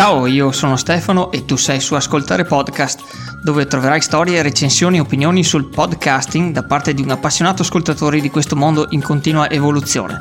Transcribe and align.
Ciao, 0.00 0.26
io 0.26 0.50
sono 0.50 0.76
Stefano 0.76 1.30
e 1.30 1.44
tu 1.44 1.56
sei 1.56 1.78
su 1.78 1.92
Ascoltare 1.92 2.44
Podcast, 2.44 3.42
dove 3.44 3.66
troverai 3.66 4.00
storie, 4.00 4.40
recensioni 4.40 4.96
e 4.96 5.00
opinioni 5.00 5.44
sul 5.44 5.68
podcasting 5.68 6.54
da 6.54 6.62
parte 6.62 6.94
di 6.94 7.02
un 7.02 7.10
appassionato 7.10 7.60
ascoltatore 7.60 8.18
di 8.18 8.30
questo 8.30 8.56
mondo 8.56 8.86
in 8.92 9.02
continua 9.02 9.50
evoluzione. 9.50 10.18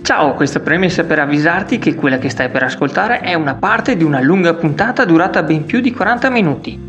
Ciao, 0.00 0.32
questa 0.32 0.60
premessa 0.60 1.04
per 1.04 1.18
avvisarti 1.18 1.78
che 1.78 1.94
quella 1.94 2.16
che 2.16 2.30
stai 2.30 2.48
per 2.48 2.62
ascoltare 2.62 3.20
è 3.20 3.34
una 3.34 3.56
parte 3.56 3.94
di 3.94 4.04
una 4.04 4.22
lunga 4.22 4.54
puntata 4.54 5.04
durata 5.04 5.42
ben 5.42 5.66
più 5.66 5.80
di 5.80 5.92
40 5.92 6.30
minuti. 6.30 6.80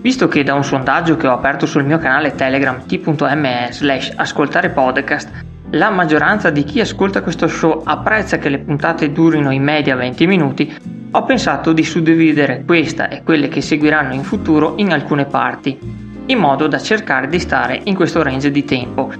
Visto 0.00 0.26
che 0.26 0.42
da 0.42 0.54
un 0.54 0.64
sondaggio 0.64 1.18
che 1.18 1.26
ho 1.26 1.32
aperto 1.34 1.66
sul 1.66 1.84
mio 1.84 1.98
canale 1.98 2.34
Telegram 2.34 2.82
t.me 2.86 3.68
slash 3.72 4.12
ascoltare 4.16 4.70
podcast 4.70 5.56
la 5.72 5.90
maggioranza 5.90 6.48
di 6.50 6.64
chi 6.64 6.80
ascolta 6.80 7.22
questo 7.22 7.46
show 7.46 7.82
apprezza 7.84 8.38
che 8.38 8.48
le 8.48 8.60
puntate 8.60 9.12
durino 9.12 9.50
in 9.50 9.62
media 9.62 9.96
20 9.96 10.26
minuti, 10.26 10.74
ho 11.10 11.24
pensato 11.24 11.74
di 11.74 11.84
suddividere 11.84 12.62
questa 12.66 13.08
e 13.08 13.22
quelle 13.22 13.48
che 13.48 13.60
seguiranno 13.60 14.14
in 14.14 14.22
futuro 14.22 14.72
in 14.76 14.92
alcune 14.92 15.26
parti, 15.26 15.78
in 16.26 16.38
modo 16.38 16.68
da 16.68 16.78
cercare 16.78 17.28
di 17.28 17.38
stare 17.38 17.82
in 17.84 17.94
questo 17.94 18.22
range 18.22 18.50
di 18.50 18.64
tempo. 18.64 19.12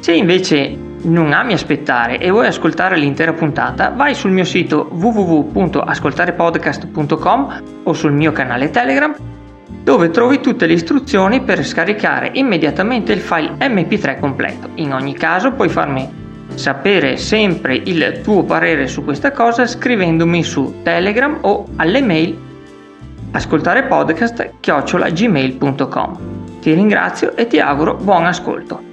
Se 0.00 0.12
invece 0.12 0.76
non 1.04 1.32
ami 1.32 1.54
aspettare 1.54 2.18
e 2.18 2.30
vuoi 2.30 2.48
ascoltare 2.48 2.96
l'intera 2.96 3.32
puntata, 3.32 3.88
vai 3.90 4.14
sul 4.14 4.30
mio 4.30 4.44
sito 4.44 4.88
www.ascoltarepodcast.com 4.92 7.62
o 7.82 7.92
sul 7.92 8.12
mio 8.12 8.30
canale 8.32 8.70
Telegram 8.70 9.33
dove 9.82 10.10
trovi 10.10 10.40
tutte 10.40 10.66
le 10.66 10.72
istruzioni 10.72 11.42
per 11.42 11.64
scaricare 11.64 12.30
immediatamente 12.34 13.12
il 13.12 13.20
file 13.20 13.54
mp3 13.58 14.18
completo. 14.18 14.70
In 14.76 14.92
ogni 14.92 15.14
caso 15.14 15.52
puoi 15.52 15.68
farmi 15.68 16.22
sapere 16.54 17.16
sempre 17.16 17.74
il 17.74 18.20
tuo 18.22 18.44
parere 18.44 18.86
su 18.86 19.04
questa 19.04 19.32
cosa 19.32 19.66
scrivendomi 19.66 20.42
su 20.42 20.80
Telegram 20.82 21.38
o 21.42 21.66
alle 21.76 22.00
mail 22.00 22.38
ascoltare 23.32 23.84
podcast 23.84 24.52
chiocciolagmail.com. 24.60 26.18
Ti 26.60 26.72
ringrazio 26.72 27.36
e 27.36 27.46
ti 27.46 27.58
auguro 27.58 27.94
buon 27.94 28.24
ascolto. 28.24 28.92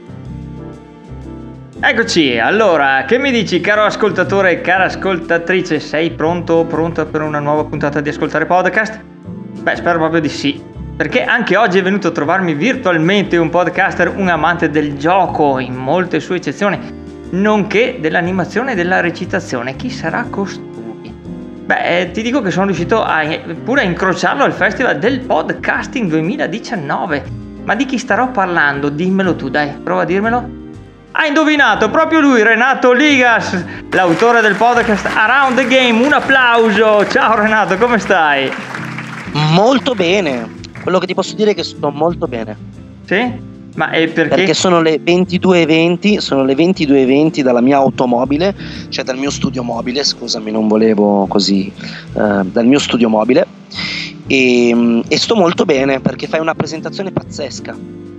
Eccoci, 1.83 2.37
allora, 2.37 3.05
che 3.07 3.17
mi 3.17 3.31
dici 3.31 3.59
caro 3.59 3.83
ascoltatore 3.83 4.51
e 4.51 4.61
cara 4.61 4.83
ascoltatrice? 4.85 5.79
Sei 5.79 6.11
pronto 6.11 6.53
o 6.53 6.65
pronta 6.65 7.05
per 7.05 7.21
una 7.21 7.39
nuova 7.39 7.63
puntata 7.63 8.01
di 8.01 8.09
Ascoltare 8.09 8.45
Podcast? 8.45 9.01
Beh, 9.61 9.75
spero 9.75 9.97
proprio 9.97 10.21
di 10.21 10.29
sì 10.29 10.70
perché 11.01 11.23
anche 11.23 11.57
oggi 11.57 11.79
è 11.79 11.81
venuto 11.81 12.09
a 12.09 12.11
trovarmi 12.11 12.53
virtualmente 12.53 13.35
un 13.35 13.49
podcaster, 13.49 14.07
un 14.15 14.27
amante 14.27 14.69
del 14.69 14.93
gioco 14.99 15.57
in 15.57 15.73
molte 15.73 16.19
sue 16.19 16.35
eccezioni, 16.35 16.77
nonché 17.31 17.97
dell'animazione 17.99 18.73
e 18.73 18.75
della 18.75 18.99
recitazione. 18.99 19.75
Chi 19.75 19.89
sarà 19.89 20.27
costui? 20.29 21.11
Beh, 21.65 22.01
eh, 22.01 22.11
ti 22.11 22.21
dico 22.21 22.43
che 22.43 22.51
sono 22.51 22.67
riuscito 22.67 23.01
a, 23.01 23.23
pure 23.63 23.81
a 23.81 23.83
incrociarlo 23.83 24.43
al 24.43 24.53
Festival 24.53 24.99
del 24.99 25.21
Podcasting 25.21 26.07
2019. 26.07 27.23
Ma 27.63 27.73
di 27.73 27.85
chi 27.85 27.97
starò 27.97 28.29
parlando? 28.29 28.89
Dimmelo 28.89 29.35
tu, 29.35 29.49
dai, 29.49 29.71
prova 29.83 30.03
a 30.03 30.05
dirmelo. 30.05 30.49
Ha 31.13 31.25
indovinato 31.25 31.89
proprio 31.89 32.19
lui, 32.19 32.43
Renato 32.43 32.93
Ligas, 32.93 33.65
l'autore 33.89 34.41
del 34.41 34.53
podcast 34.53 35.07
Around 35.15 35.55
the 35.55 35.65
Game. 35.65 36.05
Un 36.05 36.13
applauso! 36.13 37.07
Ciao 37.07 37.41
Renato, 37.41 37.75
come 37.77 37.97
stai? 37.97 38.51
Molto 39.31 39.95
bene, 39.95 40.59
quello 40.81 40.99
che 40.99 41.07
ti 41.07 41.13
posso 41.13 41.35
dire 41.35 41.51
è 41.51 41.55
che 41.55 41.63
sto 41.63 41.89
molto 41.89 42.27
bene. 42.27 42.57
Sì? 43.05 43.49
Ma 43.75 43.89
è 43.91 44.07
perché? 44.09 44.35
Perché 44.35 44.53
sono 44.53 44.81
le 44.81 45.01
22.20, 45.01 46.17
sono 46.17 46.43
le 46.43 46.53
22.20 46.55 47.41
dalla 47.41 47.61
mia 47.61 47.77
automobile, 47.77 48.53
cioè 48.89 49.05
dal 49.05 49.17
mio 49.17 49.29
studio 49.29 49.63
mobile, 49.63 50.03
scusami, 50.03 50.51
non 50.51 50.67
volevo 50.67 51.25
così, 51.27 51.71
eh, 51.71 52.41
dal 52.43 52.65
mio 52.65 52.79
studio 52.79 53.07
mobile. 53.09 53.45
E, 54.27 55.03
e, 55.07 55.17
sto 55.17 55.35
molto 55.35 55.65
bene 55.65 55.99
perché 55.99 56.27
fai 56.27 56.39
una 56.39 56.55
presentazione 56.55 57.11
pazzesca. 57.11 57.75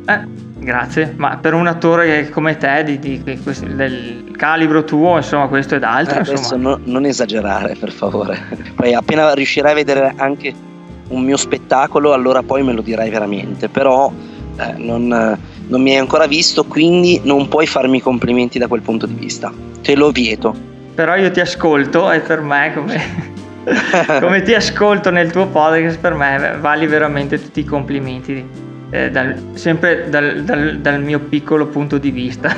Eh, 0.07 0.27
grazie, 0.59 1.15
ma 1.17 1.37
per 1.37 1.55
un 1.55 1.67
attore 1.67 2.29
come 2.31 2.57
te, 2.57 2.83
di, 2.85 2.99
di, 2.99 3.23
di, 3.23 3.39
del 3.75 4.31
calibro 4.37 4.85
tuo, 4.85 5.17
insomma, 5.17 5.49
questo 5.49 5.75
ed 5.75 5.85
altro. 5.85 6.17
Eh, 6.17 6.21
adesso 6.21 6.57
no, 6.57 6.81
non 6.85 7.05
esagerare, 7.05 7.77
per 7.79 7.93
favore. 7.93 8.41
Poi 8.75 8.95
appena 8.95 9.35
riuscirai 9.35 9.73
a 9.73 9.75
vedere 9.75 10.15
anche 10.17 10.71
un 11.09 11.23
mio 11.23 11.37
spettacolo, 11.37 12.13
allora 12.13 12.43
poi 12.43 12.63
me 12.63 12.73
lo 12.73 12.83
dirai 12.83 13.11
veramente, 13.11 13.69
però 13.69 14.13
eh, 14.57 14.75
non, 14.77 15.39
non 15.67 15.83
mi 15.83 15.93
hai 15.93 15.99
ancora 15.99 16.27
visto, 16.27 16.65
quindi 16.65 17.21
non 17.25 17.49
puoi 17.49 17.67
farmi 17.67 18.01
complimenti 18.01 18.59
da 18.59 18.67
quel 18.67 18.83
punto 18.83 19.07
di 19.07 19.15
vista, 19.15 19.53
te 19.83 19.95
lo 19.95 20.11
vieto. 20.11 20.55
Però 20.95 21.15
io 21.17 21.31
ti 21.31 21.41
ascolto 21.41 22.11
e 22.11 22.21
per 22.21 22.41
me 22.41 22.73
come... 22.75 23.41
come 24.21 24.43
ti 24.43 24.55
ascolto 24.55 25.11
nel 25.11 25.31
tuo 25.31 25.47
podcast 25.47 26.01
per 26.01 26.15
me 26.15 26.57
vali 26.61 26.85
veramente 26.89 27.41
tutti 27.41 27.61
i 27.61 27.65
complimenti 27.65 28.45
eh, 28.91 29.11
dal, 29.11 29.41
sempre 29.55 30.09
dal, 30.09 30.43
dal, 30.43 30.79
dal, 30.79 31.01
mio 31.01 31.21
piccolo 31.21 31.67
punto 31.67 31.97
di 31.97 32.11
vista 32.11 32.55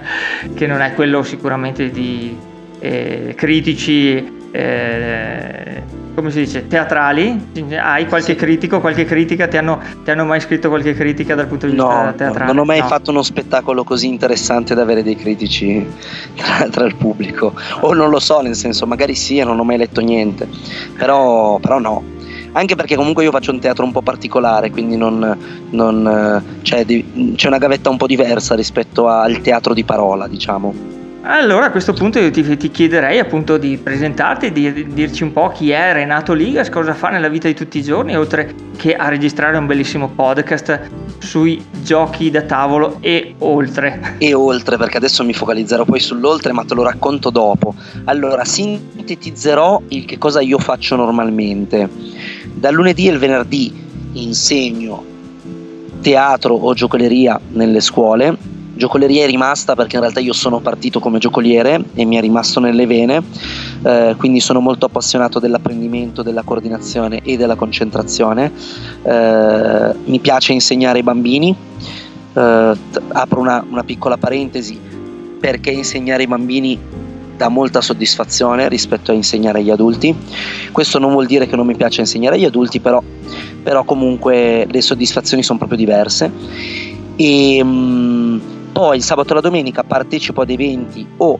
che 0.54 0.66
non 0.66 0.80
è 0.80 0.94
quello 0.94 1.22
sicuramente 1.22 1.90
di 1.90 2.34
eh, 2.80 3.34
critici 3.36 4.37
eh, 4.50 5.82
come 6.18 6.32
si 6.32 6.40
dice, 6.40 6.66
teatrali? 6.66 7.50
Hai 7.80 8.06
qualche 8.06 8.32
sì. 8.32 8.34
critico, 8.34 8.80
qualche 8.80 9.04
critica? 9.04 9.46
Ti 9.46 9.56
hanno, 9.56 9.80
ti 10.02 10.10
hanno, 10.10 10.24
mai 10.24 10.40
scritto 10.40 10.68
qualche 10.68 10.92
critica 10.94 11.36
dal 11.36 11.46
punto 11.46 11.66
di 11.66 11.72
vista 11.72 12.06
no, 12.06 12.14
teatrale? 12.14 12.46
No, 12.46 12.52
non 12.52 12.58
ho 12.58 12.64
mai 12.64 12.80
no. 12.80 12.86
fatto 12.86 13.10
uno 13.12 13.22
spettacolo 13.22 13.84
così 13.84 14.08
interessante 14.08 14.74
da 14.74 14.82
avere 14.82 15.04
dei 15.04 15.14
critici 15.14 15.86
tra, 16.34 16.68
tra, 16.68 16.84
il 16.86 16.96
pubblico. 16.96 17.54
O 17.80 17.92
non 17.94 18.10
lo 18.10 18.18
so, 18.18 18.40
nel 18.40 18.56
senso, 18.56 18.84
magari 18.84 19.14
sì 19.14 19.38
e 19.38 19.44
non 19.44 19.60
ho 19.60 19.64
mai 19.64 19.76
letto 19.76 20.00
niente. 20.00 20.48
Però, 20.96 21.58
però 21.58 21.78
no. 21.78 22.16
Anche 22.52 22.74
perché 22.74 22.96
comunque 22.96 23.22
io 23.22 23.30
faccio 23.30 23.52
un 23.52 23.60
teatro 23.60 23.84
un 23.84 23.92
po' 23.92 24.02
particolare, 24.02 24.70
quindi 24.70 24.96
non, 24.96 25.38
non, 25.70 26.42
cioè, 26.62 26.84
c'è 26.84 27.46
una 27.46 27.58
gavetta 27.58 27.90
un 27.90 27.96
po' 27.96 28.06
diversa 28.06 28.56
rispetto 28.56 29.06
al 29.06 29.40
teatro 29.40 29.72
di 29.72 29.84
parola, 29.84 30.26
diciamo. 30.26 30.97
Allora 31.30 31.66
a 31.66 31.70
questo 31.70 31.92
punto 31.92 32.18
io 32.18 32.30
ti, 32.30 32.56
ti 32.56 32.70
chiederei 32.70 33.18
appunto 33.18 33.58
di 33.58 33.76
presentarti, 33.76 34.50
di, 34.50 34.72
di, 34.72 34.86
dirci 34.94 35.24
un 35.24 35.32
po' 35.32 35.48
chi 35.48 35.70
è 35.72 35.92
Renato 35.92 36.32
Ligas, 36.32 36.70
cosa 36.70 36.94
fa 36.94 37.10
nella 37.10 37.28
vita 37.28 37.46
di 37.48 37.52
tutti 37.52 37.76
i 37.76 37.82
giorni, 37.82 38.16
oltre 38.16 38.54
che 38.78 38.96
a 38.96 39.10
registrare 39.10 39.58
un 39.58 39.66
bellissimo 39.66 40.08
podcast 40.08 40.88
sui 41.18 41.62
giochi 41.82 42.30
da 42.30 42.40
tavolo 42.40 42.96
e 43.00 43.34
oltre. 43.40 44.14
E 44.16 44.32
oltre, 44.32 44.78
perché 44.78 44.96
adesso 44.96 45.22
mi 45.22 45.34
focalizzerò 45.34 45.84
poi 45.84 46.00
sull'oltre, 46.00 46.52
ma 46.52 46.64
te 46.64 46.72
lo 46.72 46.82
racconto 46.82 47.28
dopo. 47.28 47.74
Allora, 48.04 48.46
sintetizzerò 48.46 49.82
il 49.88 50.06
che 50.06 50.16
cosa 50.16 50.40
io 50.40 50.58
faccio 50.58 50.96
normalmente. 50.96 51.90
Dal 52.54 52.72
lunedì 52.72 53.06
il 53.06 53.18
venerdì 53.18 53.70
insegno 54.14 55.04
teatro 56.00 56.54
o 56.54 56.72
giocoleria 56.72 57.38
nelle 57.50 57.80
scuole 57.80 58.56
Giocoleria 58.78 59.24
è 59.24 59.26
rimasta 59.26 59.74
perché 59.74 59.96
in 59.96 60.02
realtà 60.02 60.20
io 60.20 60.32
sono 60.32 60.60
partito 60.60 61.00
come 61.00 61.18
giocoliere 61.18 61.82
e 61.94 62.04
mi 62.04 62.16
è 62.16 62.20
rimasto 62.20 62.60
nelle 62.60 62.86
vene, 62.86 63.20
eh, 63.82 64.14
quindi 64.16 64.40
sono 64.40 64.60
molto 64.60 64.86
appassionato 64.86 65.40
dell'apprendimento, 65.40 66.22
della 66.22 66.42
coordinazione 66.42 67.20
e 67.24 67.36
della 67.36 67.56
concentrazione. 67.56 68.52
Eh, 69.02 69.94
mi 70.04 70.20
piace 70.20 70.52
insegnare 70.52 70.98
ai 70.98 71.04
bambini. 71.04 71.54
Eh, 72.32 72.72
apro 73.12 73.40
una, 73.40 73.64
una 73.68 73.82
piccola 73.82 74.16
parentesi 74.16 74.78
perché 75.40 75.70
insegnare 75.70 76.22
ai 76.22 76.28
bambini 76.28 76.78
dà 77.36 77.48
molta 77.48 77.80
soddisfazione 77.80 78.68
rispetto 78.68 79.10
a 79.10 79.14
insegnare 79.14 79.58
agli 79.58 79.70
adulti. 79.70 80.14
Questo 80.72 80.98
non 80.98 81.12
vuol 81.12 81.26
dire 81.26 81.46
che 81.46 81.56
non 81.56 81.66
mi 81.66 81.76
piace 81.76 82.00
insegnare 82.00 82.36
agli 82.36 82.44
adulti, 82.44 82.80
però, 82.80 83.02
però 83.62 83.84
comunque 83.84 84.66
le 84.68 84.80
soddisfazioni 84.82 85.42
sono 85.42 85.58
proprio 85.58 85.78
diverse. 85.78 86.30
E, 87.16 87.62
poi 88.78 88.98
il 88.98 89.02
sabato 89.02 89.32
e 89.32 89.34
la 89.34 89.40
domenica 89.40 89.82
partecipo 89.82 90.42
ad 90.42 90.50
eventi 90.50 91.04
o 91.16 91.36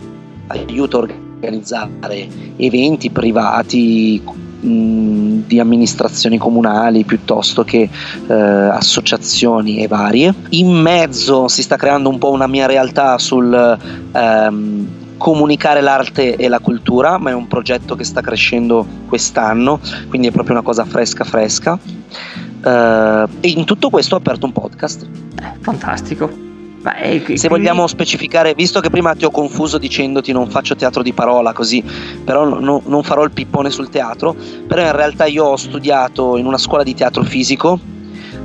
aiuto 0.48 0.96
a 0.96 1.00
organizzare 1.02 2.28
eventi 2.56 3.10
privati 3.10 4.20
di 4.60 5.60
amministrazioni 5.60 6.36
comunali 6.36 7.04
piuttosto 7.04 7.62
che 7.62 7.88
eh, 8.26 8.34
associazioni 8.34 9.78
e 9.78 9.86
varie. 9.86 10.34
In 10.48 10.72
mezzo 10.80 11.46
si 11.46 11.62
sta 11.62 11.76
creando 11.76 12.08
un 12.08 12.18
po' 12.18 12.32
una 12.32 12.48
mia 12.48 12.66
realtà 12.66 13.18
sul 13.18 13.78
ehm, 14.10 14.88
comunicare 15.16 15.80
l'arte 15.80 16.34
e 16.34 16.48
la 16.48 16.58
cultura, 16.58 17.18
ma 17.18 17.30
è 17.30 17.34
un 17.34 17.46
progetto 17.46 17.94
che 17.94 18.02
sta 18.02 18.20
crescendo 18.20 18.84
quest'anno, 19.06 19.78
quindi 20.08 20.26
è 20.26 20.32
proprio 20.32 20.56
una 20.56 20.64
cosa 20.64 20.84
fresca 20.84 21.22
fresca. 21.22 21.78
Uh, 22.60 23.28
e 23.38 23.50
in 23.50 23.64
tutto 23.64 23.90
questo 23.90 24.16
ho 24.16 24.18
aperto 24.18 24.44
un 24.44 24.52
podcast. 24.52 25.06
Fantastico. 25.60 26.46
Beh, 26.88 27.36
Se 27.36 27.48
vogliamo 27.48 27.86
specificare, 27.86 28.54
visto 28.54 28.80
che 28.80 28.88
prima 28.88 29.14
ti 29.14 29.26
ho 29.26 29.30
confuso 29.30 29.76
dicendoti 29.76 30.32
non 30.32 30.48
faccio 30.48 30.74
teatro 30.74 31.02
di 31.02 31.12
parola 31.12 31.52
così, 31.52 31.84
però 32.24 32.44
no, 32.44 32.80
non 32.86 33.02
farò 33.02 33.24
il 33.24 33.30
pippone 33.30 33.68
sul 33.68 33.90
teatro, 33.90 34.34
però 34.66 34.82
in 34.82 34.92
realtà 34.92 35.26
io 35.26 35.44
ho 35.44 35.56
studiato 35.56 36.38
in 36.38 36.46
una 36.46 36.56
scuola 36.56 36.82
di 36.82 36.94
teatro 36.94 37.24
fisico, 37.24 37.78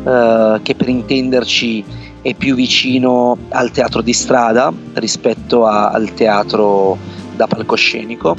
eh, 0.05 0.59
che 0.61 0.75
per 0.75 0.89
intenderci 0.89 1.85
è 2.21 2.33
più 2.33 2.55
vicino 2.55 3.37
al 3.49 3.71
teatro 3.71 4.01
di 4.01 4.13
strada 4.13 4.73
rispetto 4.93 5.65
a, 5.65 5.89
al 5.91 6.13
teatro 6.13 6.97
da 7.35 7.47
palcoscenico, 7.47 8.35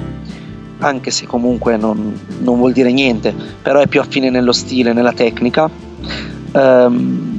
anche 0.80 1.10
se 1.10 1.26
comunque 1.26 1.78
non, 1.78 2.18
non, 2.40 2.58
vuol 2.58 2.72
dire 2.72 2.92
niente, 2.92 3.34
però 3.62 3.80
è 3.80 3.86
più 3.86 4.00
affine 4.00 4.28
nello 4.28 4.52
stile, 4.52 4.92
nella 4.92 5.12
tecnica. 5.12 5.70
Um, 6.52 7.33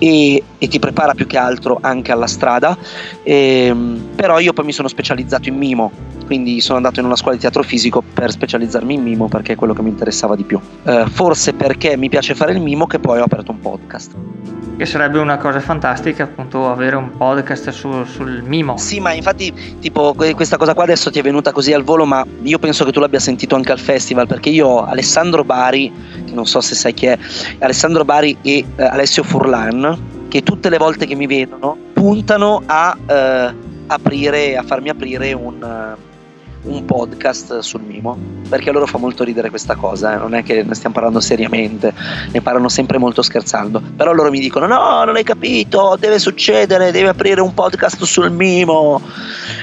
e, 0.00 0.42
e, 0.56 0.68
ti 0.68 0.78
prepara 0.78 1.12
più 1.12 1.26
che 1.26 1.36
altro 1.36 1.78
anche 1.80 2.10
alla 2.10 2.26
strada. 2.26 2.76
E, 3.22 3.66
ehm, 3.66 4.08
però 4.16 4.40
io 4.40 4.54
poi 4.54 4.64
mi 4.64 4.72
sono 4.72 4.88
specializzato 4.88 5.48
in 5.48 5.56
mimo, 5.56 5.92
quindi 6.30 6.60
sono 6.60 6.76
andato 6.76 7.00
in 7.00 7.06
una 7.06 7.16
scuola 7.16 7.34
di 7.34 7.40
teatro 7.40 7.64
fisico 7.64 8.04
per 8.14 8.30
specializzarmi 8.30 8.94
in 8.94 9.02
mimo 9.02 9.26
perché 9.26 9.54
è 9.54 9.56
quello 9.56 9.74
che 9.74 9.82
mi 9.82 9.88
interessava 9.88 10.36
di 10.36 10.44
più. 10.44 10.60
Eh, 10.84 11.06
forse 11.10 11.54
perché 11.54 11.96
mi 11.96 12.08
piace 12.08 12.36
fare 12.36 12.52
il 12.52 12.60
mimo 12.60 12.86
che 12.86 13.00
poi 13.00 13.18
ho 13.18 13.24
aperto 13.24 13.50
un 13.50 13.58
podcast 13.58 14.14
che 14.76 14.86
sarebbe 14.86 15.18
una 15.18 15.38
cosa 15.38 15.58
fantastica 15.58 16.22
appunto 16.22 16.70
avere 16.70 16.94
un 16.94 17.10
podcast 17.16 17.70
su, 17.70 18.04
sul 18.04 18.42
mimo. 18.46 18.78
Sì, 18.78 19.00
ma 19.00 19.12
infatti 19.12 19.52
tipo 19.80 20.14
questa 20.14 20.56
cosa 20.56 20.72
qua 20.72 20.84
adesso 20.84 21.10
ti 21.10 21.18
è 21.18 21.22
venuta 21.22 21.50
così 21.50 21.72
al 21.72 21.82
volo, 21.82 22.06
ma 22.06 22.24
io 22.42 22.58
penso 22.60 22.84
che 22.84 22.92
tu 22.92 23.00
l'abbia 23.00 23.18
sentito 23.18 23.56
anche 23.56 23.72
al 23.72 23.80
festival 23.80 24.28
perché 24.28 24.50
io 24.50 24.84
Alessandro 24.84 25.42
Bari, 25.42 25.92
che 26.24 26.32
non 26.32 26.46
so 26.46 26.60
se 26.60 26.76
sai 26.76 26.94
chi 26.94 27.06
è, 27.06 27.18
Alessandro 27.58 28.04
Bari 28.04 28.38
e 28.40 28.64
eh, 28.76 28.84
Alessio 28.84 29.24
Furlan, 29.24 30.28
che 30.28 30.42
tutte 30.42 30.70
le 30.70 30.78
volte 30.78 31.06
che 31.06 31.16
mi 31.16 31.26
vedono 31.26 31.76
puntano 31.92 32.62
a 32.64 32.96
eh, 33.04 33.54
aprire, 33.88 34.56
a 34.56 34.62
farmi 34.62 34.88
aprire 34.88 35.32
un... 35.32 35.98
Un 36.62 36.84
podcast 36.84 37.60
sul 37.60 37.80
Mimo, 37.80 38.18
perché 38.48 38.68
a 38.68 38.72
loro 38.72 38.86
fa 38.86 38.98
molto 38.98 39.24
ridere 39.24 39.48
questa 39.48 39.76
cosa, 39.76 40.14
eh? 40.14 40.16
non 40.18 40.34
è 40.34 40.42
che 40.42 40.62
ne 40.62 40.74
stiamo 40.74 40.94
parlando 40.94 41.18
seriamente, 41.18 41.92
ne 42.30 42.40
parlano 42.42 42.68
sempre 42.68 42.98
molto 42.98 43.22
scherzando, 43.22 43.80
però 43.96 44.12
loro 44.12 44.30
mi 44.30 44.40
dicono 44.40 44.66
no, 44.66 45.02
non 45.04 45.16
hai 45.16 45.24
capito, 45.24 45.96
deve 45.98 46.18
succedere, 46.18 46.92
devi 46.92 47.08
aprire 47.08 47.40
un 47.40 47.54
podcast 47.54 48.04
sul 48.04 48.30
Mimo 48.30 49.00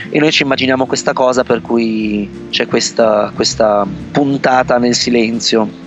e 0.09 0.19
noi 0.19 0.31
ci 0.31 0.44
immaginiamo 0.44 0.85
questa 0.85 1.13
cosa 1.13 1.44
per 1.44 1.61
cui 1.61 2.47
c'è 2.49 2.65
questa, 2.65 3.31
questa 3.35 3.85
puntata 4.11 4.77
nel 4.77 4.95
silenzio 4.95 5.85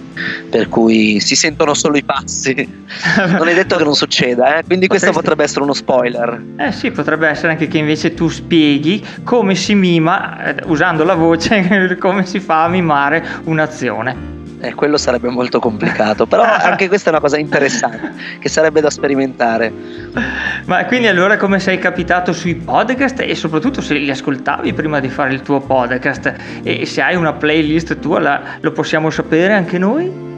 per 0.49 0.69
cui 0.69 1.21
si 1.21 1.37
sentono 1.37 1.75
solo 1.75 1.97
i 1.97 2.05
passi. 2.05 2.55
non 3.39 3.49
è 3.49 3.55
detto 3.55 3.77
che 3.77 3.85
non 3.85 3.95
succeda, 3.95 4.59
eh? 4.59 4.65
quindi 4.65 4.87
questo 4.87 5.13
potrebbe 5.13 5.45
essere 5.45 5.63
uno 5.63 5.75
spoiler. 5.75 6.43
Eh 6.57 6.73
sì, 6.73 6.91
potrebbe 6.91 7.29
essere 7.29 7.53
anche 7.53 7.69
che 7.69 7.79
invece 7.79 8.15
tu 8.15 8.29
spieghi 8.29 9.05
come 9.25 9.55
si 9.55 9.75
mima, 9.75 10.45
eh, 10.45 10.63
usando 10.67 11.05
la 11.05 11.15
voce, 11.15 11.97
come 11.99 12.27
si 12.27 12.41
fa 12.41 12.65
a 12.65 12.69
mimare 12.69 13.25
un'azione. 13.45 14.40
Eh, 14.63 14.75
quello 14.75 14.99
sarebbe 14.99 15.31
molto 15.31 15.59
complicato, 15.59 16.27
però 16.27 16.43
anche 16.45 16.87
questa 16.89 17.09
è 17.09 17.13
una 17.13 17.21
cosa 17.21 17.39
interessante 17.39 18.13
che 18.39 18.51
sarebbe 18.51 18.83
da 18.83 18.91
sperimentare. 18.91 19.73
Ma 20.67 20.85
quindi 20.85 21.07
allora 21.07 21.39
come 21.39 21.59
sei 21.59 21.79
capitato 21.79 22.35
sui 22.35 22.57
podcast 22.57 23.21
e 23.21 23.35
soprattutto 23.35 23.81
se 23.81 23.95
li 23.95 24.11
ascoltavi 24.11 24.75
prima 24.75 25.01
di 25.01 25.09
fare 25.09 25.33
il 25.33 25.41
tuo 25.41 25.61
podcast 25.61 26.35
e 26.63 26.85
se 26.85 27.01
hai 27.01 27.17
una 27.17 27.33
playlist 27.33 27.99
tua 28.01 28.21
la, 28.21 28.43
lo 28.61 28.73
possiamo 28.73 29.09
sapere 29.09 29.55
anche 29.55 29.79
noi? 29.79 30.29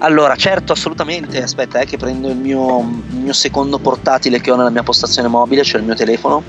Allora, 0.00 0.34
certo, 0.36 0.72
assolutamente. 0.72 1.40
Aspetta, 1.42 1.78
eh, 1.78 1.86
che 1.86 1.96
prendo 1.96 2.28
il 2.28 2.36
mio, 2.36 2.80
il 3.10 3.16
mio, 3.16 3.32
secondo 3.32 3.78
portatile 3.78 4.40
che 4.40 4.50
ho 4.50 4.56
nella 4.56 4.70
mia 4.70 4.82
postazione 4.82 5.28
mobile, 5.28 5.62
cioè 5.62 5.80
il 5.80 5.86
mio 5.86 5.94
telefono. 5.94 6.42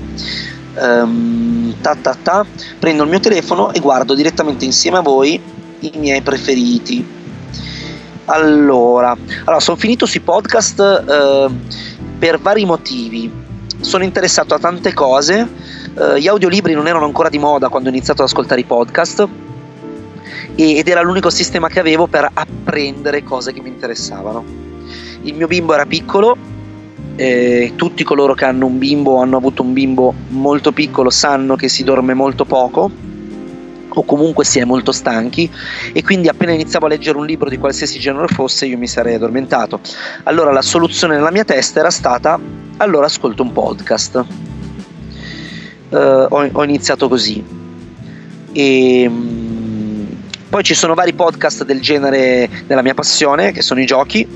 Um, 0.74 1.74
ta, 1.80 1.94
ta, 1.94 2.16
ta. 2.20 2.44
Prendo 2.78 3.04
il 3.04 3.08
mio 3.08 3.20
telefono 3.20 3.72
e 3.72 3.78
guardo 3.78 4.14
direttamente 4.14 4.64
insieme 4.64 4.98
a 4.98 5.02
voi 5.02 5.40
i 5.92 5.98
miei 5.98 6.22
preferiti. 6.22 7.22
Allora, 8.26 9.16
allora 9.44 9.60
sono 9.60 9.76
finito 9.76 10.06
sui 10.06 10.20
podcast 10.20 10.80
eh, 10.80 11.50
per 12.18 12.38
vari 12.38 12.64
motivi. 12.64 13.30
Sono 13.80 14.04
interessato 14.04 14.54
a 14.54 14.58
tante 14.58 14.94
cose. 14.94 15.46
Eh, 15.94 16.20
gli 16.20 16.26
audiolibri 16.26 16.72
non 16.72 16.88
erano 16.88 17.04
ancora 17.04 17.28
di 17.28 17.38
moda 17.38 17.68
quando 17.68 17.88
ho 17.88 17.92
iniziato 17.92 18.22
ad 18.22 18.28
ascoltare 18.28 18.60
i 18.60 18.64
podcast 18.64 19.28
ed 20.56 20.88
era 20.88 21.02
l'unico 21.02 21.30
sistema 21.30 21.68
che 21.68 21.80
avevo 21.80 22.06
per 22.06 22.30
apprendere 22.32 23.22
cose 23.22 23.52
che 23.52 23.60
mi 23.60 23.68
interessavano. 23.68 24.44
Il 25.22 25.34
mio 25.34 25.46
bimbo 25.46 25.74
era 25.74 25.84
piccolo, 25.84 26.36
eh, 27.16 27.72
tutti 27.76 28.04
coloro 28.04 28.34
che 28.34 28.44
hanno 28.44 28.66
un 28.66 28.78
bimbo 28.78 29.12
o 29.12 29.20
hanno 29.20 29.36
avuto 29.36 29.62
un 29.62 29.72
bimbo 29.72 30.14
molto 30.28 30.72
piccolo 30.72 31.10
sanno 31.10 31.56
che 31.56 31.68
si 31.68 31.84
dorme 31.84 32.14
molto 32.14 32.44
poco 32.44 32.90
o 33.94 34.02
comunque 34.04 34.44
si 34.44 34.58
è 34.58 34.64
molto 34.64 34.92
stanchi 34.92 35.50
e 35.92 36.02
quindi 36.02 36.28
appena 36.28 36.52
iniziavo 36.52 36.86
a 36.86 36.88
leggere 36.88 37.18
un 37.18 37.26
libro 37.26 37.48
di 37.48 37.58
qualsiasi 37.58 37.98
genere 37.98 38.28
fosse 38.28 38.66
io 38.66 38.78
mi 38.78 38.86
sarei 38.86 39.14
addormentato. 39.14 39.80
Allora 40.24 40.52
la 40.52 40.62
soluzione 40.62 41.16
nella 41.16 41.30
mia 41.30 41.44
testa 41.44 41.80
era 41.80 41.90
stata 41.90 42.38
allora 42.78 43.06
ascolto 43.06 43.42
un 43.42 43.52
podcast. 43.52 44.24
Uh, 45.90 46.26
ho, 46.28 46.48
ho, 46.52 46.64
iniziato 46.64 47.08
così. 47.08 47.44
E, 48.52 49.06
um, 49.06 50.06
poi 50.48 50.62
ci 50.64 50.74
sono 50.74 50.94
vari 50.94 51.12
podcast 51.12 51.64
del 51.64 51.80
genere 51.80 52.48
della 52.66 52.82
mia 52.82 52.94
passione, 52.94 53.52
che 53.52 53.62
sono 53.62 53.80
i 53.80 53.86
giochi, 53.86 54.26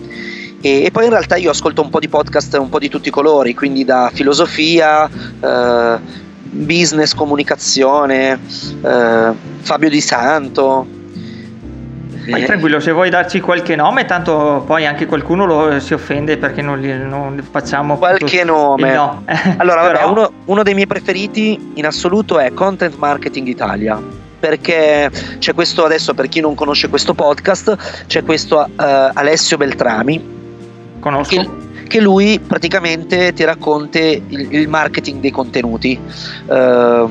e, 0.60 0.84
e, 0.84 0.90
poi 0.90 1.04
in 1.04 1.10
realtà 1.10 1.36
io 1.36 1.50
ascolto 1.50 1.82
un 1.82 1.90
po' 1.90 2.00
di 2.00 2.08
podcast 2.08 2.56
un 2.58 2.68
po' 2.68 2.78
di 2.78 2.88
tutti 2.88 3.08
i 3.08 3.12
colori, 3.12 3.54
quindi 3.54 3.84
da 3.84 4.10
filosofia, 4.12 5.04
uh, 5.04 6.00
business, 6.50 7.14
comunicazione, 7.14 8.38
eh, 8.82 9.32
Fabio 9.60 9.88
Di 9.88 10.00
Santo. 10.00 10.86
Ma 12.28 12.38
tranquillo, 12.40 12.78
se 12.78 12.92
vuoi 12.92 13.08
darci 13.08 13.40
qualche 13.40 13.74
nome, 13.74 14.04
tanto 14.04 14.62
poi 14.66 14.84
anche 14.84 15.06
qualcuno 15.06 15.46
lo, 15.46 15.80
si 15.80 15.94
offende 15.94 16.36
perché 16.36 16.60
non, 16.60 16.78
li, 16.78 16.92
non 16.92 17.42
facciamo 17.50 17.96
qualche 17.96 18.44
nome. 18.44 18.92
No. 18.92 19.24
allora, 19.56 19.82
vabbè, 19.82 19.92
Però... 19.94 20.10
uno, 20.10 20.32
uno 20.44 20.62
dei 20.62 20.74
miei 20.74 20.86
preferiti 20.86 21.72
in 21.74 21.86
assoluto 21.86 22.38
è 22.38 22.52
Content 22.52 22.96
Marketing 22.96 23.46
Italia 23.46 24.00
perché 24.38 25.10
c'è 25.38 25.52
questo 25.52 25.84
adesso 25.84 26.14
per 26.14 26.28
chi 26.28 26.40
non 26.40 26.54
conosce 26.54 26.88
questo 26.88 27.12
podcast 27.12 28.04
c'è 28.06 28.22
questo 28.22 28.58
uh, 28.58 28.72
Alessio 28.76 29.56
Beltrami 29.56 30.36
conosco 31.00 31.40
che, 31.40 31.67
che 31.88 32.00
lui 32.00 32.38
praticamente 32.38 33.32
ti 33.32 33.42
racconta 33.42 33.98
il, 33.98 34.22
il 34.28 34.68
marketing 34.68 35.20
dei 35.20 35.32
contenuti. 35.32 35.98
Uh, 36.46 37.10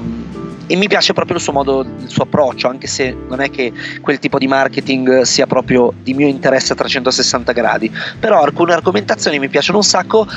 e 0.70 0.76
mi 0.76 0.88
piace 0.88 1.14
proprio 1.14 1.38
il 1.38 1.42
suo 1.42 1.54
modo, 1.54 1.82
il 1.82 2.10
suo 2.10 2.24
approccio, 2.24 2.68
anche 2.68 2.88
se 2.88 3.16
non 3.28 3.40
è 3.40 3.50
che 3.50 3.72
quel 4.02 4.20
tipo 4.20 4.38
di 4.38 4.48
marketing 4.48 5.22
sia 5.22 5.48
proprio 5.48 5.94
di 6.04 6.14
mio 6.14 6.28
interesse 6.28 6.74
a 6.74 6.76
360 6.76 7.54
gradi, 7.54 7.92
però 8.20 8.44
alcune 8.44 8.74
argomentazioni 8.74 9.40
mi 9.40 9.48
piacciono 9.48 9.78
un 9.78 9.86
sacco 9.86 10.28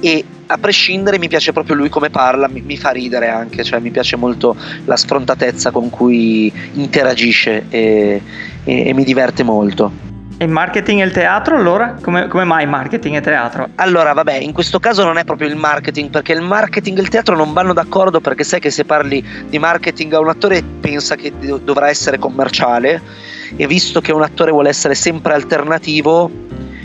e 0.00 0.24
a 0.48 0.58
prescindere 0.58 1.18
mi 1.18 1.28
piace 1.28 1.52
proprio 1.52 1.76
lui 1.76 1.88
come 1.88 2.10
parla, 2.10 2.48
mi, 2.48 2.60
mi 2.62 2.76
fa 2.76 2.90
ridere 2.90 3.28
anche, 3.28 3.62
cioè 3.62 3.78
mi 3.78 3.90
piace 3.90 4.16
molto 4.16 4.56
la 4.84 4.96
sfrontatezza 4.96 5.70
con 5.70 5.88
cui 5.88 6.52
interagisce 6.74 7.66
e, 7.68 8.20
e, 8.64 8.88
e 8.88 8.92
mi 8.92 9.04
diverte 9.04 9.44
molto. 9.44 10.15
E 10.38 10.46
marketing 10.46 11.00
e 11.00 11.04
il 11.04 11.12
teatro 11.12 11.56
allora? 11.56 11.96
Come, 11.98 12.26
come, 12.26 12.44
mai 12.44 12.66
marketing 12.66 13.16
e 13.16 13.20
teatro? 13.22 13.70
Allora, 13.76 14.12
vabbè, 14.12 14.34
in 14.34 14.52
questo 14.52 14.78
caso 14.78 15.02
non 15.02 15.16
è 15.16 15.24
proprio 15.24 15.48
il 15.48 15.56
marketing, 15.56 16.10
perché 16.10 16.34
il 16.34 16.42
marketing 16.42 16.98
e 16.98 17.00
il 17.00 17.08
teatro 17.08 17.34
non 17.34 17.54
vanno 17.54 17.72
d'accordo 17.72 18.20
perché 18.20 18.44
sai 18.44 18.60
che 18.60 18.70
se 18.70 18.84
parli 18.84 19.24
di 19.48 19.58
marketing 19.58 20.12
a 20.12 20.20
un 20.20 20.28
attore 20.28 20.62
pensa 20.62 21.16
che 21.16 21.32
dovrà 21.64 21.88
essere 21.88 22.18
commerciale 22.18 23.00
e 23.56 23.66
visto 23.66 24.02
che 24.02 24.12
un 24.12 24.22
attore 24.22 24.50
vuole 24.50 24.68
essere 24.68 24.94
sempre 24.94 25.32
alternativo 25.32 26.30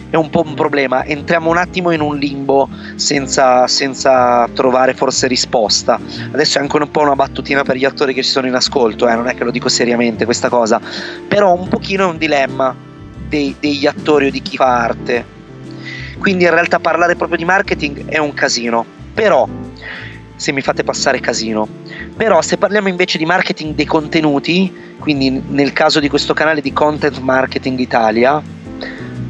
è 0.09 0.15
un 0.15 0.29
po' 0.29 0.43
un 0.45 0.53
problema. 0.53 1.03
Entriamo 1.03 1.49
un 1.49 1.57
attimo 1.57 1.91
in 1.91 1.99
un 1.99 2.17
limbo 2.17 2.69
senza, 2.95 3.67
senza 3.67 4.47
trovare 4.53 4.93
forse 4.93 5.27
risposta. 5.27 5.99
Adesso 6.31 6.57
è 6.57 6.61
anche 6.61 6.77
un 6.77 6.89
po' 6.89 7.01
una 7.01 7.15
battutina 7.15 7.63
per 7.63 7.75
gli 7.75 7.83
attori 7.83 8.13
che 8.13 8.23
ci 8.23 8.29
sono 8.29 8.47
in 8.47 8.55
ascolto, 8.55 9.09
eh, 9.09 9.15
non 9.15 9.27
è 9.27 9.35
che 9.35 9.43
lo 9.43 9.51
dico 9.51 9.67
seriamente 9.67 10.23
questa 10.23 10.47
cosa, 10.47 10.79
però 11.27 11.53
un 11.53 11.67
pochino 11.67 12.05
è 12.05 12.09
un 12.09 12.17
dilemma 12.17 12.89
dei, 13.31 13.55
degli 13.57 13.87
attori 13.87 14.27
o 14.27 14.29
di 14.29 14.41
chi 14.41 14.57
fa 14.57 14.81
arte. 14.83 15.25
Quindi 16.19 16.43
in 16.43 16.51
realtà 16.51 16.79
parlare 16.79 17.15
proprio 17.15 17.37
di 17.37 17.45
marketing 17.45 18.05
è 18.05 18.17
un 18.17 18.33
casino. 18.33 18.85
Però, 19.13 19.47
se 20.35 20.51
mi 20.51 20.61
fate 20.61 20.83
passare 20.83 21.19
casino, 21.21 21.67
però 22.15 22.41
se 22.41 22.57
parliamo 22.57 22.89
invece 22.89 23.17
di 23.17 23.25
marketing 23.25 23.73
dei 23.73 23.85
contenuti, 23.85 24.71
quindi 24.99 25.41
nel 25.47 25.71
caso 25.71 25.99
di 25.99 26.09
questo 26.09 26.33
canale 26.33 26.61
di 26.61 26.73
Content 26.73 27.17
Marketing 27.19 27.79
Italia, 27.79 28.41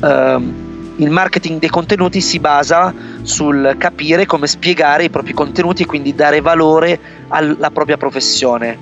ehm, 0.03 0.69
il 0.97 1.09
marketing 1.09 1.59
dei 1.59 1.69
contenuti 1.69 2.21
si 2.21 2.39
basa 2.39 2.93
sul 3.21 3.75
capire 3.77 4.25
come 4.25 4.47
spiegare 4.47 5.05
i 5.05 5.09
propri 5.09 5.33
contenuti 5.33 5.83
e 5.83 5.85
quindi 5.85 6.13
dare 6.13 6.41
valore 6.41 6.99
alla 7.29 7.71
propria 7.71 7.97
professione 7.97 8.77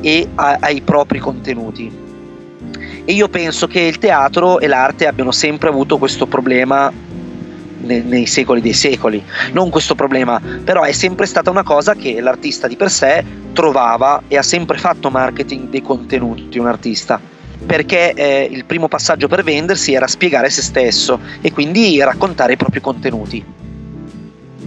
e 0.00 0.28
a, 0.34 0.58
ai 0.60 0.82
propri 0.82 1.18
contenuti. 1.18 2.05
E 3.08 3.12
io 3.12 3.28
penso 3.28 3.68
che 3.68 3.78
il 3.80 3.98
teatro 3.98 4.58
e 4.58 4.66
l'arte 4.66 5.06
abbiano 5.06 5.30
sempre 5.30 5.68
avuto 5.68 5.96
questo 5.96 6.26
problema 6.26 6.92
nei, 7.78 8.02
nei 8.02 8.26
secoli 8.26 8.60
dei 8.60 8.72
secoli. 8.72 9.22
Non 9.52 9.70
questo 9.70 9.94
problema, 9.94 10.40
però 10.64 10.82
è 10.82 10.90
sempre 10.90 11.26
stata 11.26 11.48
una 11.48 11.62
cosa 11.62 11.94
che 11.94 12.20
l'artista 12.20 12.66
di 12.66 12.74
per 12.74 12.90
sé 12.90 13.24
trovava 13.52 14.24
e 14.26 14.36
ha 14.36 14.42
sempre 14.42 14.76
fatto 14.76 15.08
marketing 15.08 15.68
dei 15.68 15.82
contenuti 15.82 16.58
un 16.58 16.66
artista. 16.66 17.20
perché 17.64 18.12
eh, 18.12 18.48
il 18.50 18.64
primo 18.64 18.88
passaggio 18.88 19.28
per 19.28 19.42
vendersi 19.42 19.94
era 19.94 20.06
spiegare 20.06 20.50
se 20.50 20.62
stesso 20.62 21.18
e 21.40 21.52
quindi 21.52 22.00
raccontare 22.02 22.52
i 22.52 22.56
propri 22.56 22.80
contenuti. 22.80 23.44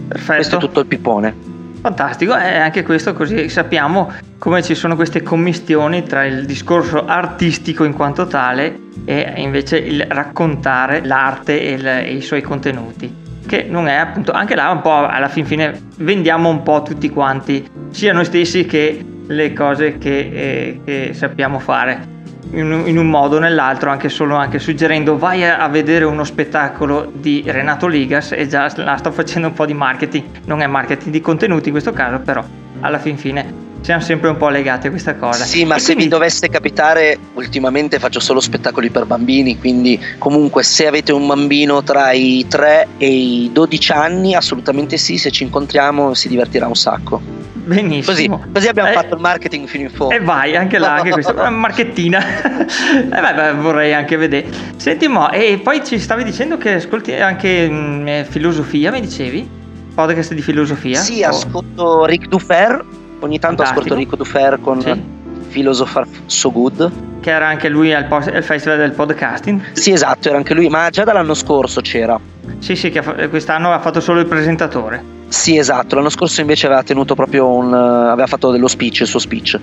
Perfetto. 0.07 0.33
Questo 0.33 0.55
è 0.55 0.59
tutto 0.59 0.79
il 0.79 0.85
pippone. 0.87 1.48
Fantastico, 1.81 2.35
e 2.35 2.57
anche 2.57 2.83
questo 2.83 3.13
così 3.13 3.47
sappiamo 3.47 4.11
come 4.37 4.61
ci 4.61 4.75
sono 4.75 4.95
queste 4.95 5.21
commistioni 5.21 6.03
tra 6.03 6.25
il 6.25 6.45
discorso 6.45 7.05
artistico 7.05 7.85
in 7.85 7.93
quanto 7.93 8.27
tale 8.27 8.79
e 9.05 9.33
invece 9.37 9.77
il 9.77 10.05
raccontare 10.07 11.05
l'arte 11.05 11.61
e, 11.61 11.71
il, 11.71 11.87
e 11.87 12.13
i 12.13 12.21
suoi 12.21 12.41
contenuti 12.41 13.27
che 13.47 13.65
non 13.67 13.87
è 13.87 13.95
appunto 13.95 14.31
anche 14.31 14.55
là 14.55 14.69
un 14.69 14.81
po' 14.81 15.07
alla 15.07 15.29
fin 15.29 15.45
fine 15.45 15.81
vendiamo 15.97 16.49
un 16.49 16.61
po' 16.63 16.83
tutti 16.83 17.09
quanti 17.09 17.67
sia 17.91 18.13
noi 18.13 18.25
stessi 18.25 18.65
che 18.65 19.03
le 19.25 19.53
cose 19.53 19.97
che, 19.97 20.19
eh, 20.19 20.81
che 20.83 21.13
sappiamo 21.13 21.59
fare 21.59 22.17
in, 22.51 22.97
un 22.97 23.07
modo 23.07 23.37
o 23.37 23.39
nell'altro, 23.39 23.89
anche 23.89 24.09
solo 24.09 24.35
anche 24.35 24.59
suggerendo 24.59 25.17
vai 25.17 25.45
a, 25.45 25.67
vedere 25.67 26.05
uno 26.05 26.23
spettacolo 26.23 27.11
di 27.13 27.43
Renato 27.45 27.87
Ligas 27.87 28.31
e 28.31 28.47
già 28.47 28.71
la 28.75 28.97
sto 28.97 29.11
facendo 29.11 29.47
un 29.47 29.53
po' 29.53 29.65
di 29.65 29.73
marketing, 29.73 30.25
non 30.45 30.61
è 30.61 30.67
marketing 30.67 31.11
di 31.11 31.21
contenuti 31.21 31.65
in 31.65 31.71
questo 31.71 31.91
caso, 31.91 32.19
però 32.19 32.43
alla 32.81 32.97
fin 32.97 33.17
fine 33.17 33.67
siamo 33.81 34.01
sempre 34.01 34.29
un 34.29 34.37
po' 34.37 34.49
legati 34.49 34.87
a 34.87 34.89
questa 34.89 35.15
cosa. 35.15 35.43
Sì, 35.43 35.65
ma 35.65 35.79
se 35.79 35.95
mi 35.95 36.07
dovesse 36.07 36.49
capitare, 36.49 37.17
ultimamente 37.33 37.99
faccio 37.99 38.19
solo 38.19 38.39
spettacoli 38.39 38.89
per 38.89 39.05
bambini, 39.05 39.57
quindi 39.57 39.99
comunque 40.17 40.63
se 40.63 40.87
avete 40.87 41.11
un 41.11 41.25
bambino 41.25 41.81
tra 41.83 42.11
i 42.11 42.45
3 42.47 42.87
e 42.97 43.07
i 43.07 43.49
12 43.51 43.91
anni, 43.91 44.35
assolutamente 44.35 44.97
sì, 44.97 45.17
se 45.17 45.31
ci 45.31 45.43
incontriamo 45.43 46.13
si 46.13 46.27
divertirà 46.27 46.67
un 46.67 46.75
sacco. 46.75 47.21
Benissimo. 47.53 48.37
Così, 48.37 48.51
così 48.51 48.67
abbiamo 48.67 48.89
eh, 48.89 48.93
fatto 48.93 49.13
il 49.13 49.21
marketing 49.21 49.67
fino 49.67 49.83
in 49.83 49.91
fondo. 49.91 50.15
E 50.15 50.19
vai, 50.19 50.55
anche 50.55 50.77
là, 50.79 50.95
anche 50.95 51.11
questa 51.11 51.33
una 51.39 51.49
marchettina. 51.49 52.19
eh, 52.65 53.33
beh, 53.33 53.53
vorrei 53.53 53.93
anche 53.93 54.17
vedere. 54.17 54.47
Senti, 54.75 55.07
mo, 55.07 55.31
e 55.31 55.59
poi 55.63 55.85
ci 55.85 55.99
stavi 55.99 56.23
dicendo 56.23 56.57
che 56.57 56.73
ascolti 56.73 57.13
anche 57.13 57.69
mh, 57.69 57.73
mm, 57.73 58.07
eh, 58.07 58.27
filosofia, 58.27 58.91
mi 58.91 59.01
dicevi? 59.01 59.57
Podcast 59.93 60.33
di 60.33 60.41
filosofia? 60.41 60.99
Sì, 60.99 61.23
ascolto 61.23 62.05
Rick 62.05 62.27
Dufer 62.27 62.83
Ogni 63.19 63.39
tanto 63.39 63.63
Fantastico. 63.63 63.79
ascolto 63.79 63.95
Rico 63.95 64.15
Dufer 64.15 64.59
con 64.61 64.81
sì. 64.81 65.01
Philosopher 65.49 66.07
So 66.25 66.51
Good. 66.51 66.91
Che 67.19 67.31
era 67.31 67.47
anche 67.47 67.67
lui 67.67 67.93
al, 67.93 68.05
post- 68.05 68.29
al, 68.29 68.43
festival 68.43 68.77
del 68.77 68.91
podcasting. 68.91 69.73
Sì, 69.73 69.91
esatto, 69.91 70.29
era 70.29 70.37
anche 70.37 70.53
lui, 70.53 70.69
ma 70.69 70.89
già 70.89 71.03
dall'anno 71.03 71.33
scorso 71.33 71.81
c'era. 71.81 72.19
Sì, 72.59 72.75
sì, 72.75 72.89
che 72.89 73.29
quest'anno 73.29 73.73
ha 73.73 73.79
fatto 73.79 73.99
solo 73.99 74.19
il 74.19 74.27
presentatore. 74.27 75.17
Sì, 75.27 75.57
esatto, 75.57 75.95
l'anno 75.95 76.09
scorso 76.09 76.41
invece 76.41 76.65
aveva 76.65 76.81
tenuto 76.81 77.13
proprio 77.13 77.47
un... 77.47 77.73
aveva 77.73 78.25
fatto 78.25 78.51
dello 78.51 78.67
speech, 78.67 79.01
il 79.01 79.07
suo 79.07 79.19
speech. 79.19 79.59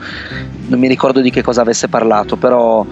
Non 0.68 0.78
mi 0.78 0.86
ricordo 0.86 1.20
di 1.20 1.30
che 1.30 1.42
cosa 1.42 1.62
avesse 1.62 1.88
parlato, 1.88 2.36
però... 2.36 2.84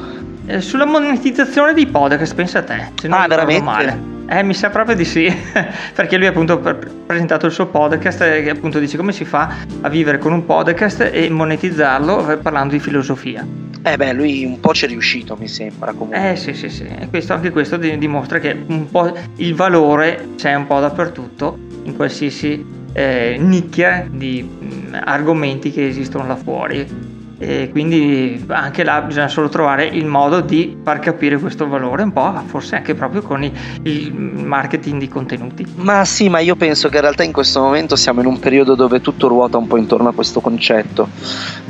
Eh, 0.47 0.61
sulla 0.61 0.85
monetizzazione 0.85 1.73
dei 1.73 1.87
podcast, 1.87 2.35
pensa 2.35 2.59
a 2.59 2.63
te. 2.63 2.91
Se 3.01 3.09
non 3.09 3.21
ah, 3.21 3.27
veramente? 3.27 3.63
Male. 3.63 4.14
Eh, 4.27 4.43
mi 4.43 4.55
sa 4.55 4.71
proprio 4.71 4.97
di 4.97 5.05
sì, 5.05 5.31
perché 5.95 6.17
lui 6.17 6.27
ha 6.27 6.31
appunto 6.31 6.59
presentato 6.59 7.47
il 7.47 7.53
suo 7.53 7.67
podcast 7.67 8.23
e 8.23 8.49
appunto 8.49 8.79
dice 8.79 8.97
come 8.97 9.13
si 9.13 9.25
fa 9.25 9.55
a 9.83 9.89
vivere 9.89 10.19
con 10.19 10.33
un 10.33 10.47
podcast 10.47 11.11
e 11.13 11.29
monetizzarlo 11.29 12.31
eh, 12.31 12.37
parlando 12.39 12.73
di 12.73 12.81
filosofia. 12.81 13.47
Eh 13.83 13.97
beh, 13.99 14.13
lui 14.15 14.45
un 14.47 14.61
po' 14.61 14.73
ci 14.73 14.87
è 14.87 14.89
riuscito, 14.89 15.37
mi 15.37 15.47
sembra 15.47 15.93
comunque. 15.93 16.31
Eh 16.31 16.37
sì, 16.37 16.55
sì, 16.55 16.71
sì, 16.71 16.85
e 16.85 17.09
questo, 17.11 17.35
anche 17.35 17.51
questo 17.51 17.77
dimostra 17.77 18.39
che 18.39 18.57
un 18.67 18.91
po' 18.91 19.15
il 19.37 19.55
valore 19.55 20.29
c'è 20.37 20.55
un 20.55 20.67
po' 20.67 20.81
dappertutto, 20.81 21.59
in 21.83 21.95
qualsiasi 21.95 22.65
eh, 22.95 23.37
nicchia 23.39 24.07
di 24.11 24.43
mh, 24.43 25.01
argomenti 25.05 25.71
che 25.71 25.87
esistono 25.87 26.27
là 26.27 26.37
fuori 26.37 27.14
e 27.39 27.69
quindi 27.71 28.45
anche 28.49 28.85
là 28.85 29.01
bisogna 29.03 29.29
solo 29.29 29.49
trovare 29.49 29.87
il 29.87 30.07
modo 30.07 30.41
di 30.41 30.77
far 30.83 31.01
capire 31.01 31.39
questo 31.39 31.67
valore 31.67 32.03
un 32.03 32.13
po', 32.13 32.33
forse 32.47 32.77
anche 32.77 32.95
proprio 32.95 33.23
con 33.23 33.43
il 33.83 34.13
marketing 34.13 35.01
di 35.01 35.09
contenuti. 35.09 35.67
Ma 35.77 36.05
sì, 36.05 36.29
ma 36.29 36.39
io 36.39 36.57
penso 36.57 36.89
che 36.89 36.97
in 36.97 37.03
realtà 37.03 37.23
in 37.23 37.33
questo 37.33 37.61
momento 37.61 37.97
siamo 37.97 38.21
in 38.21 38.27
un 38.27 38.39
periodo 38.39 38.75
dove 38.75 39.01
tutto 39.01 39.29
ruota 39.29 39.59
un 39.59 39.67
po' 39.67 39.77
intorno 39.77 40.09
a 40.09 40.13
questo 40.13 40.41
concetto, 40.41 41.09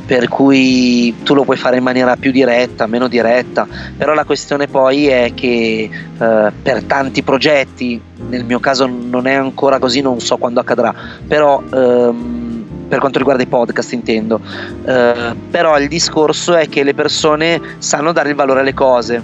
per 0.05 0.27
cui 0.27 1.15
tu 1.23 1.33
lo 1.33 1.43
puoi 1.43 1.57
fare 1.57 1.77
in 1.77 1.83
maniera 1.83 2.15
più 2.15 2.31
diretta, 2.31 2.85
meno 2.85 3.07
diretta, 3.07 3.67
però 3.97 4.13
la 4.13 4.23
questione 4.23 4.67
poi 4.67 5.07
è 5.07 5.31
che 5.33 5.89
eh, 6.17 6.51
per 6.61 6.83
tanti 6.83 7.23
progetti, 7.23 7.99
nel 8.29 8.45
mio 8.45 8.59
caso 8.59 8.85
non 8.85 9.25
è 9.25 9.33
ancora 9.33 9.79
così, 9.79 10.01
non 10.01 10.19
so 10.19 10.37
quando 10.37 10.59
accadrà, 10.59 10.93
però... 11.27 11.61
Ehm, 11.73 12.44
per 12.87 12.99
quanto 12.99 13.17
riguarda 13.17 13.43
i 13.43 13.47
podcast 13.47 13.93
intendo, 13.93 14.39
uh, 14.39 15.35
però 15.49 15.77
il 15.79 15.87
discorso 15.87 16.55
è 16.55 16.69
che 16.69 16.83
le 16.83 16.93
persone 16.93 17.61
sanno 17.79 18.11
dare 18.11 18.29
il 18.29 18.35
valore 18.35 18.59
alle 18.59 18.73
cose, 18.73 19.21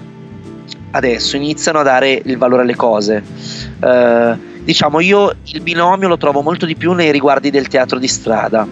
adesso 0.91 1.35
iniziano 1.35 1.79
a 1.79 1.83
dare 1.83 2.21
il 2.23 2.37
valore 2.37 2.63
alle 2.63 2.75
cose. 2.75 3.23
Uh, 3.79 4.37
diciamo, 4.63 4.99
io 4.99 5.33
il 5.43 5.61
binomio 5.61 6.07
lo 6.07 6.17
trovo 6.17 6.41
molto 6.41 6.65
di 6.65 6.75
più 6.75 6.93
nei 6.93 7.11
riguardi 7.11 7.49
del 7.49 7.67
teatro 7.67 7.99
di 7.99 8.07
strada. 8.07 8.67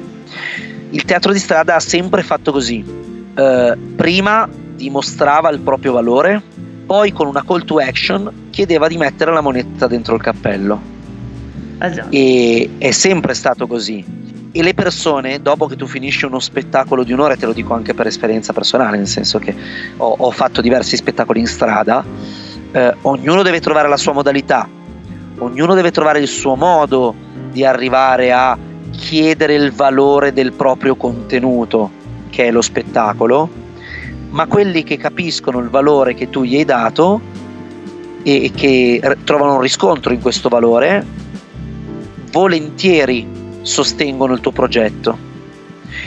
Il 0.92 1.06
teatro 1.06 1.32
di 1.32 1.40
strada 1.40 1.76
ha 1.76 1.80
sempre 1.80 2.24
fatto 2.24 2.52
così, 2.52 2.84
uh, 2.84 3.96
prima 3.96 4.50
dimostrava 4.76 5.50
il 5.50 5.60
proprio 5.60 5.94
valore, 5.94 6.42
poi 6.86 7.12
con 7.12 7.28
una 7.28 7.44
call 7.46 7.64
to 7.64 7.78
action 7.78 8.48
chiedeva 8.50 8.88
di 8.88 8.98
mettere 8.98 9.32
la 9.32 9.42
moneta 9.42 9.86
dentro 9.86 10.16
il 10.16 10.22
cappello. 10.22 10.98
Ah, 11.82 12.08
e 12.10 12.72
è 12.78 12.92
sempre 12.92 13.34
stato 13.34 13.66
così 13.66 14.04
e 14.52 14.64
le 14.64 14.74
persone, 14.74 15.42
dopo 15.42 15.68
che 15.68 15.76
tu 15.76 15.86
finisci 15.86 16.26
uno 16.26 16.40
spettacolo 16.40 17.04
di 17.04 17.14
un'ora, 17.14 17.36
te 17.36 17.46
lo 17.46 17.54
dico 17.54 17.74
anche 17.74 17.94
per 17.94 18.08
esperienza 18.08 18.52
personale, 18.52 18.98
nel 18.98 19.08
senso 19.08 19.38
che 19.38 19.56
ho, 19.98 20.16
ho 20.18 20.32
fatto 20.32 20.62
diversi 20.62 20.96
spettacoli 20.96 21.40
in 21.40 21.48
strada, 21.48 22.04
eh, 22.72 22.96
ognuno 23.02 23.44
deve 23.44 23.60
trovare 23.60 23.88
la 23.88 23.98
sua 23.98 24.14
modalità, 24.14 24.68
ognuno 25.38 25.76
deve 25.76 25.92
trovare 25.92 26.20
il 26.20 26.28
suo 26.28 26.56
modo 26.56 27.14
di 27.52 27.64
arrivare 27.64 28.32
a 28.32 28.58
chiedere 28.90 29.54
il 29.54 29.72
valore 29.72 30.34
del 30.34 30.54
proprio 30.54 30.96
contenuto, 30.96 31.92
che 32.30 32.48
è 32.48 32.52
lo 32.52 32.62
spettacolo, 32.62 33.50
ma 34.32 34.48
quelli 34.48 34.84
che 34.84 34.98
capiscono 34.98 35.60
il 35.60 35.70
valore 35.70 36.16
che 36.16 36.30
tu 36.30 36.44
gli 36.44 36.56
hai 36.56 36.66
dato 36.66 37.22
e 38.24 38.52
che 38.54 39.18
trovano 39.24 39.56
un 39.56 39.62
riscontro 39.62 40.12
in 40.12 40.22
questo 40.22 40.50
valore, 40.50 41.06
volentieri 42.32 43.39
sostengono 43.70 44.34
il 44.34 44.42
tuo 44.42 44.52
progetto. 44.52 45.28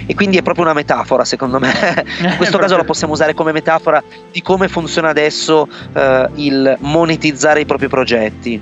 E 0.07 0.15
quindi 0.15 0.37
è 0.37 0.43
proprio 0.43 0.65
una 0.65 0.75
metafora, 0.75 1.25
secondo 1.25 1.59
me. 1.59 1.73
In 2.21 2.37
questo 2.37 2.59
caso 2.59 2.77
la 2.77 2.85
possiamo 2.85 3.13
usare 3.13 3.35
come 3.35 3.53
metafora 3.53 4.03
di 4.31 4.43
come 4.43 4.69
funziona 4.69 5.09
adesso 5.09 5.69
eh, 5.93 6.29
il 6.35 6.77
monetizzare 6.81 7.61
i 7.61 7.65
propri 7.65 7.89
progetti. 7.89 8.61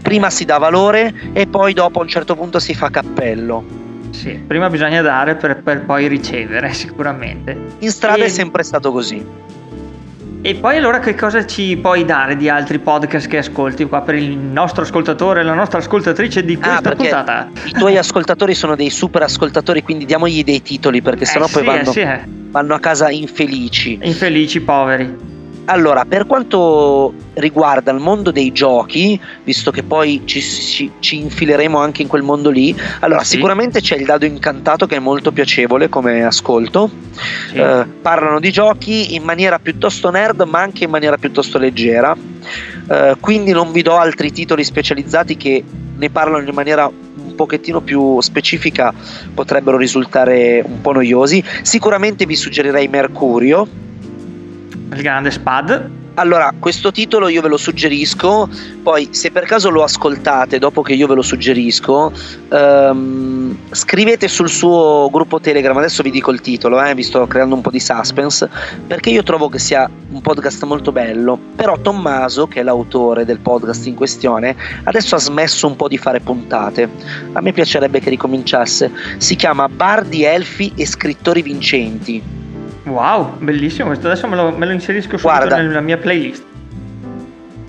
Prima 0.00 0.30
si 0.30 0.44
dà 0.44 0.58
valore 0.58 1.12
e 1.32 1.46
poi 1.46 1.72
dopo 1.72 1.98
a 1.98 2.02
un 2.02 2.08
certo 2.08 2.34
punto 2.34 2.58
si 2.58 2.74
fa 2.74 2.90
cappello. 2.90 3.84
Sì, 4.10 4.32
prima 4.32 4.70
bisogna 4.70 5.02
dare 5.02 5.34
per, 5.34 5.62
per 5.62 5.84
poi 5.84 6.06
ricevere, 6.08 6.72
sicuramente. 6.72 7.76
In 7.80 7.90
strada 7.90 8.22
e... 8.22 8.26
è 8.26 8.28
sempre 8.28 8.62
stato 8.62 8.92
così. 8.92 9.24
E 10.46 10.54
poi 10.54 10.76
allora 10.76 11.00
che 11.00 11.16
cosa 11.16 11.44
ci 11.44 11.76
puoi 11.76 12.04
dare 12.04 12.36
di 12.36 12.48
altri 12.48 12.78
podcast 12.78 13.26
che 13.26 13.38
ascolti 13.38 13.84
qua 13.86 14.02
per 14.02 14.14
il 14.14 14.36
nostro 14.36 14.82
ascoltatore, 14.82 15.42
la 15.42 15.54
nostra 15.54 15.78
ascoltatrice 15.78 16.44
di 16.44 16.56
ah, 16.60 16.78
questa 16.80 16.90
ah, 16.90 16.94
puntata? 16.94 17.48
I 17.64 17.72
tuoi 17.72 17.98
ascoltatori 17.98 18.54
sono 18.54 18.76
dei 18.76 18.90
super 18.90 19.22
ascoltatori, 19.22 19.82
quindi 19.82 20.04
diamogli 20.04 20.44
dei 20.44 20.62
titoli 20.62 21.02
perché 21.02 21.24
eh 21.24 21.26
sennò 21.26 21.48
sì, 21.48 21.52
poi 21.52 21.64
vanno, 21.64 21.80
eh 21.80 21.92
sì, 21.92 21.98
eh. 21.98 22.20
vanno 22.26 22.74
a 22.74 22.78
casa 22.78 23.10
infelici. 23.10 23.98
Infelici, 24.00 24.60
poveri. 24.60 25.35
Allora, 25.68 26.04
per 26.04 26.26
quanto 26.26 27.12
riguarda 27.34 27.90
il 27.90 27.98
mondo 27.98 28.30
dei 28.30 28.52
giochi, 28.52 29.20
visto 29.42 29.72
che 29.72 29.82
poi 29.82 30.22
ci, 30.24 30.40
ci, 30.40 30.92
ci 31.00 31.20
infileremo 31.20 31.76
anche 31.76 32.02
in 32.02 32.08
quel 32.08 32.22
mondo 32.22 32.50
lì, 32.50 32.74
allora 33.00 33.24
sì. 33.24 33.34
sicuramente 33.34 33.80
c'è 33.80 33.96
il 33.96 34.04
dado 34.04 34.26
incantato 34.26 34.86
che 34.86 34.96
è 34.96 34.98
molto 35.00 35.32
piacevole 35.32 35.88
come 35.88 36.24
ascolto. 36.24 36.88
Sì. 37.48 37.56
Eh, 37.56 37.84
parlano 38.00 38.38
di 38.38 38.52
giochi 38.52 39.14
in 39.16 39.24
maniera 39.24 39.58
piuttosto 39.58 40.08
nerd, 40.10 40.42
ma 40.42 40.60
anche 40.60 40.84
in 40.84 40.90
maniera 40.90 41.16
piuttosto 41.16 41.58
leggera. 41.58 42.16
Eh, 42.88 43.16
quindi 43.18 43.50
non 43.50 43.72
vi 43.72 43.82
do 43.82 43.96
altri 43.96 44.30
titoli 44.30 44.62
specializzati 44.62 45.36
che 45.36 45.64
ne 45.96 46.10
parlano 46.10 46.48
in 46.48 46.54
maniera 46.54 46.86
un 46.86 47.34
pochettino 47.34 47.80
più 47.80 48.20
specifica, 48.20 48.94
potrebbero 49.34 49.76
risultare 49.76 50.62
un 50.64 50.80
po' 50.80 50.92
noiosi. 50.92 51.42
Sicuramente 51.62 52.24
vi 52.24 52.36
suggerirei 52.36 52.86
Mercurio 52.86 53.84
il 54.92 55.02
grande 55.02 55.30
Spad. 55.30 56.04
Allora, 56.18 56.54
questo 56.58 56.92
titolo 56.92 57.28
io 57.28 57.42
ve 57.42 57.48
lo 57.48 57.58
suggerisco, 57.58 58.48
poi 58.82 59.08
se 59.10 59.30
per 59.30 59.44
caso 59.44 59.68
lo 59.68 59.82
ascoltate 59.82 60.58
dopo 60.58 60.80
che 60.80 60.94
io 60.94 61.06
ve 61.06 61.14
lo 61.14 61.20
suggerisco, 61.20 62.10
um, 62.48 63.54
scrivete 63.70 64.26
sul 64.26 64.48
suo 64.48 65.10
gruppo 65.12 65.40
Telegram, 65.40 65.76
adesso 65.76 66.02
vi 66.02 66.10
dico 66.10 66.30
il 66.30 66.40
titolo, 66.40 66.82
eh, 66.82 66.94
vi 66.94 67.02
sto 67.02 67.26
creando 67.26 67.54
un 67.54 67.60
po' 67.60 67.68
di 67.68 67.80
suspense, 67.80 68.48
perché 68.86 69.10
io 69.10 69.22
trovo 69.24 69.50
che 69.50 69.58
sia 69.58 69.90
un 70.08 70.22
podcast 70.22 70.64
molto 70.64 70.90
bello, 70.90 71.38
però 71.54 71.76
Tommaso, 71.78 72.46
che 72.46 72.60
è 72.60 72.62
l'autore 72.62 73.26
del 73.26 73.40
podcast 73.40 73.86
in 73.86 73.94
questione, 73.94 74.56
adesso 74.84 75.16
ha 75.16 75.18
smesso 75.18 75.66
un 75.66 75.76
po' 75.76 75.86
di 75.86 75.98
fare 75.98 76.20
puntate, 76.20 76.88
a 77.34 77.42
me 77.42 77.52
piacerebbe 77.52 78.00
che 78.00 78.08
ricominciasse, 78.08 78.90
si 79.18 79.36
chiama 79.36 79.68
Bar 79.68 80.04
di 80.06 80.24
Elfi 80.24 80.72
e 80.76 80.86
Scrittori 80.86 81.42
Vincenti 81.42 82.44
Wow, 82.86 83.38
bellissimo 83.38 83.88
questo, 83.88 84.06
adesso 84.06 84.28
me 84.28 84.36
lo, 84.36 84.50
me 84.50 84.64
lo 84.64 84.72
inserisco 84.72 85.16
subito 85.16 85.28
Guarda. 85.28 85.56
nella 85.56 85.80
mia 85.80 85.96
playlist. 85.96 86.44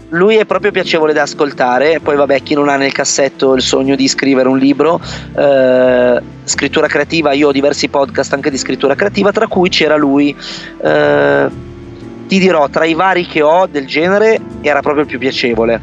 Lui 0.10 0.36
è 0.36 0.46
proprio 0.46 0.72
piacevole 0.72 1.12
da 1.12 1.24
ascoltare, 1.24 2.00
poi 2.00 2.16
vabbè 2.16 2.42
chi 2.42 2.54
non 2.54 2.70
ha 2.70 2.78
nel 2.78 2.94
cassetto 2.94 3.56
il 3.56 3.62
sogno 3.62 3.96
di 3.96 4.08
scrivere 4.08 4.48
un 4.48 4.58
libro, 4.58 5.02
eh, 5.36 6.22
scrittura 6.44 6.88
creativa, 6.88 7.34
io 7.34 7.50
ho 7.50 7.52
diversi 7.52 7.90
podcast 7.90 8.32
anche 8.32 8.50
di 8.50 8.58
scrittura 8.58 8.96
creativa, 8.96 9.32
tra 9.32 9.48
cui 9.48 9.68
c'era 9.70 9.98
lui. 9.98 10.34
Eh, 10.82 11.50
ti 12.28 12.40
dirò, 12.40 12.70
tra 12.70 12.86
i 12.86 12.94
vari 12.94 13.26
che 13.26 13.42
ho 13.42 13.68
del 13.68 13.86
genere 13.86 14.40
era 14.62 14.82
proprio 14.82 15.04
il 15.04 15.10
più 15.10 15.18
piacevole. 15.18 15.82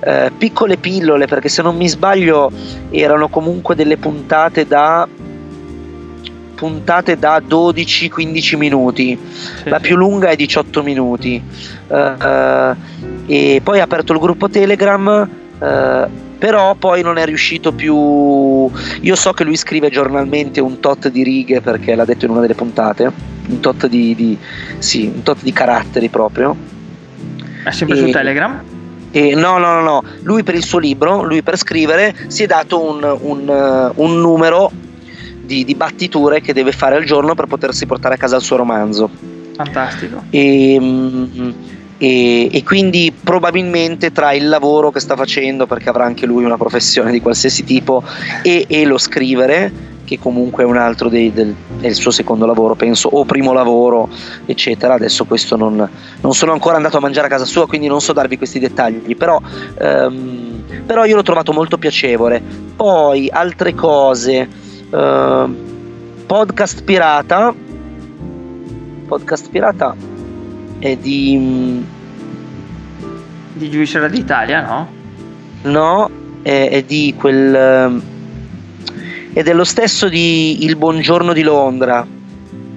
Eh, 0.00 0.30
piccole 0.36 0.76
pillole, 0.76 1.26
perché 1.26 1.48
se 1.48 1.62
non 1.62 1.76
mi 1.76 1.88
sbaglio 1.88 2.52
erano 2.90 3.28
comunque 3.28 3.74
delle 3.74 3.96
puntate 3.96 4.66
da 4.66 5.08
puntate 6.64 7.18
da 7.18 7.42
12-15 7.46 8.56
minuti. 8.56 9.18
Sì, 9.62 9.68
la 9.68 9.76
sì. 9.76 9.82
più 9.82 9.96
lunga 9.96 10.28
è 10.28 10.36
18 10.36 10.82
minuti. 10.82 11.42
Eh, 11.88 12.12
eh, 12.22 12.74
e 13.26 13.60
poi 13.62 13.80
ha 13.80 13.82
aperto 13.82 14.14
il 14.14 14.18
gruppo 14.18 14.48
Telegram 14.48 15.28
eh, 15.58 16.06
però 16.38 16.74
poi 16.74 17.02
non 17.02 17.18
è 17.18 17.24
riuscito 17.26 17.72
più. 17.72 17.94
Io 19.00 19.14
so 19.14 19.32
che 19.32 19.44
lui 19.44 19.56
scrive 19.56 19.90
giornalmente 19.90 20.60
un 20.60 20.80
tot 20.80 21.08
di 21.08 21.22
righe 21.22 21.60
perché 21.60 21.94
l'ha 21.94 22.06
detto 22.06 22.24
in 22.24 22.30
una 22.30 22.40
delle 22.40 22.54
puntate. 22.54 23.12
Un 23.46 23.60
tot 23.60 23.86
di, 23.86 24.14
di- 24.14 24.38
sì, 24.78 25.10
un 25.14 25.22
tot 25.22 25.42
di 25.42 25.52
caratteri 25.52 26.08
proprio. 26.08 26.56
È 27.62 27.70
sempre 27.70 27.98
E- 27.98 28.00
su 28.00 28.10
Telegram? 28.10 28.62
e 29.16 29.36
no, 29.36 29.58
no, 29.58 29.74
no, 29.74 29.80
no, 29.80 30.02
lui 30.22 30.42
per 30.42 30.56
il 30.56 30.64
suo 30.64 30.80
libro, 30.80 31.22
lui 31.22 31.40
per 31.40 31.56
scrivere, 31.56 32.12
si 32.26 32.42
è 32.42 32.46
dato 32.46 32.82
un, 32.82 33.16
un, 33.20 33.92
un 33.94 34.20
numero 34.20 34.72
di, 35.44 35.64
di 35.64 35.74
battiture 35.74 36.40
che 36.40 36.52
deve 36.52 36.72
fare 36.72 36.96
al 36.96 37.04
giorno 37.04 37.34
per 37.34 37.46
potersi 37.46 37.86
portare 37.86 38.14
a 38.14 38.18
casa 38.18 38.36
il 38.36 38.42
suo 38.42 38.56
romanzo. 38.56 39.10
Fantastico. 39.54 40.24
E, 40.30 40.76
mm, 40.80 41.50
e- 41.98 42.48
e 42.50 42.62
quindi 42.64 43.12
probabilmente 43.12 44.10
tra 44.12 44.32
il 44.32 44.48
lavoro 44.48 44.90
che 44.90 45.00
sta 45.00 45.16
facendo, 45.16 45.66
perché 45.66 45.88
avrà 45.88 46.04
anche 46.04 46.26
lui 46.26 46.44
una 46.44 46.56
professione 46.56 47.12
di 47.12 47.20
qualsiasi 47.20 47.64
tipo, 47.64 48.02
e, 48.42 48.64
e 48.68 48.84
lo 48.84 48.98
scrivere, 48.98 49.92
che 50.04 50.18
comunque 50.18 50.64
è 50.64 50.66
un 50.66 50.76
altro 50.76 51.08
dei, 51.08 51.32
del, 51.32 51.54
il 51.80 51.94
suo 51.94 52.10
secondo 52.10 52.46
lavoro, 52.46 52.74
penso, 52.74 53.08
o 53.08 53.24
primo 53.24 53.52
lavoro, 53.52 54.08
eccetera. 54.44 54.94
Adesso 54.94 55.24
questo 55.24 55.56
non, 55.56 55.88
non 56.20 56.34
sono 56.34 56.52
ancora 56.52 56.76
andato 56.76 56.96
a 56.98 57.00
mangiare 57.00 57.26
a 57.26 57.30
casa 57.30 57.44
sua, 57.44 57.66
quindi 57.66 57.86
non 57.86 58.00
so 58.00 58.12
darvi 58.12 58.36
questi 58.36 58.58
dettagli, 58.58 59.16
però, 59.16 59.40
ehm, 59.78 60.62
però 60.84 61.04
io 61.04 61.16
l'ho 61.16 61.22
trovato 61.22 61.52
molto 61.52 61.78
piacevole. 61.78 62.42
Poi 62.76 63.30
altre 63.32 63.74
cose, 63.74 64.46
ehm, 64.94 65.56
podcast 66.26 66.82
pirata, 66.84 67.54
podcast 69.06 69.48
pirata 69.50 69.94
è 70.78 70.96
di... 70.96 71.36
mm, 71.38 71.82
Di 73.54 73.70
Giudice 73.70 74.08
d'Italia, 74.08 74.62
no? 74.66 74.88
no, 75.62 76.10
è, 76.42 76.68
è 76.70 76.82
di 76.82 77.14
quel... 77.18 77.54
ehm, 77.54 78.02
è 79.32 79.42
dello 79.42 79.64
stesso 79.64 80.08
di 80.08 80.64
Il 80.64 80.76
Buongiorno 80.76 81.32
di 81.32 81.42
Londra, 81.42 82.06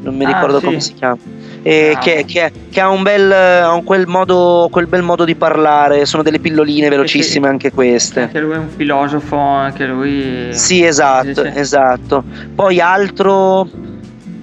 non 0.02 0.16
mi 0.16 0.26
Ah, 0.26 0.28
ricordo 0.30 0.60
sì. 0.60 0.66
come 0.66 0.80
si 0.80 0.94
chiama. 0.94 1.18
E 1.64 1.94
Ah. 1.96 2.00
che, 2.00 2.24
che- 2.26 2.52
che 2.72 2.80
ha 2.80 2.90
un 2.90 3.04
bel, 3.04 3.32
ha 3.32 3.82
quel, 3.84 4.08
modo, 4.08 4.68
quel 4.72 4.88
bel 4.88 5.02
modo 5.02 5.26
di 5.26 5.36
parlare, 5.36 6.06
sono 6.06 6.24
delle 6.24 6.40
pilloline 6.40 6.88
velocissime 6.90 7.48
anche 7.48 7.72
queste. 7.72 8.22
Anche 8.22 8.40
lui 8.40 8.54
è 8.54 8.58
un 8.58 8.70
filosofo, 8.70 9.38
anche 9.38 9.86
lui... 9.86 10.48
Sì, 10.52 10.84
esatto, 10.86 11.44
Sì, 11.44 11.52
sì. 11.52 11.60
esatto. 11.60 12.24
Poi 12.56 12.80
altro, 12.80 13.68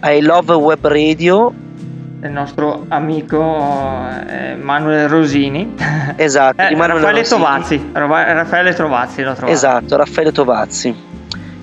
I 0.02 0.21
Love 0.21 0.54
Web 0.54 0.87
Radio, 0.87 1.52
Il 2.23 2.30
nostro 2.30 2.85
amico 2.88 3.38
eh, 4.26 4.54
Manuel 4.56 5.09
Rosini. 5.09 5.75
esatto, 6.16 6.62
Eh, 6.62 6.75
Manuel 6.75 7.02
Raffaele 7.02 7.18
Rosini. 7.21 7.38
Tovazzi. 7.40 7.90
Raffaele 7.92 8.75
Tovazzi 8.75 9.23
l'ho 9.23 9.33
trovato. 9.35 9.52
Esatto, 9.52 9.97
Raffaele 9.97 10.33
Tovazzi. 10.33 11.03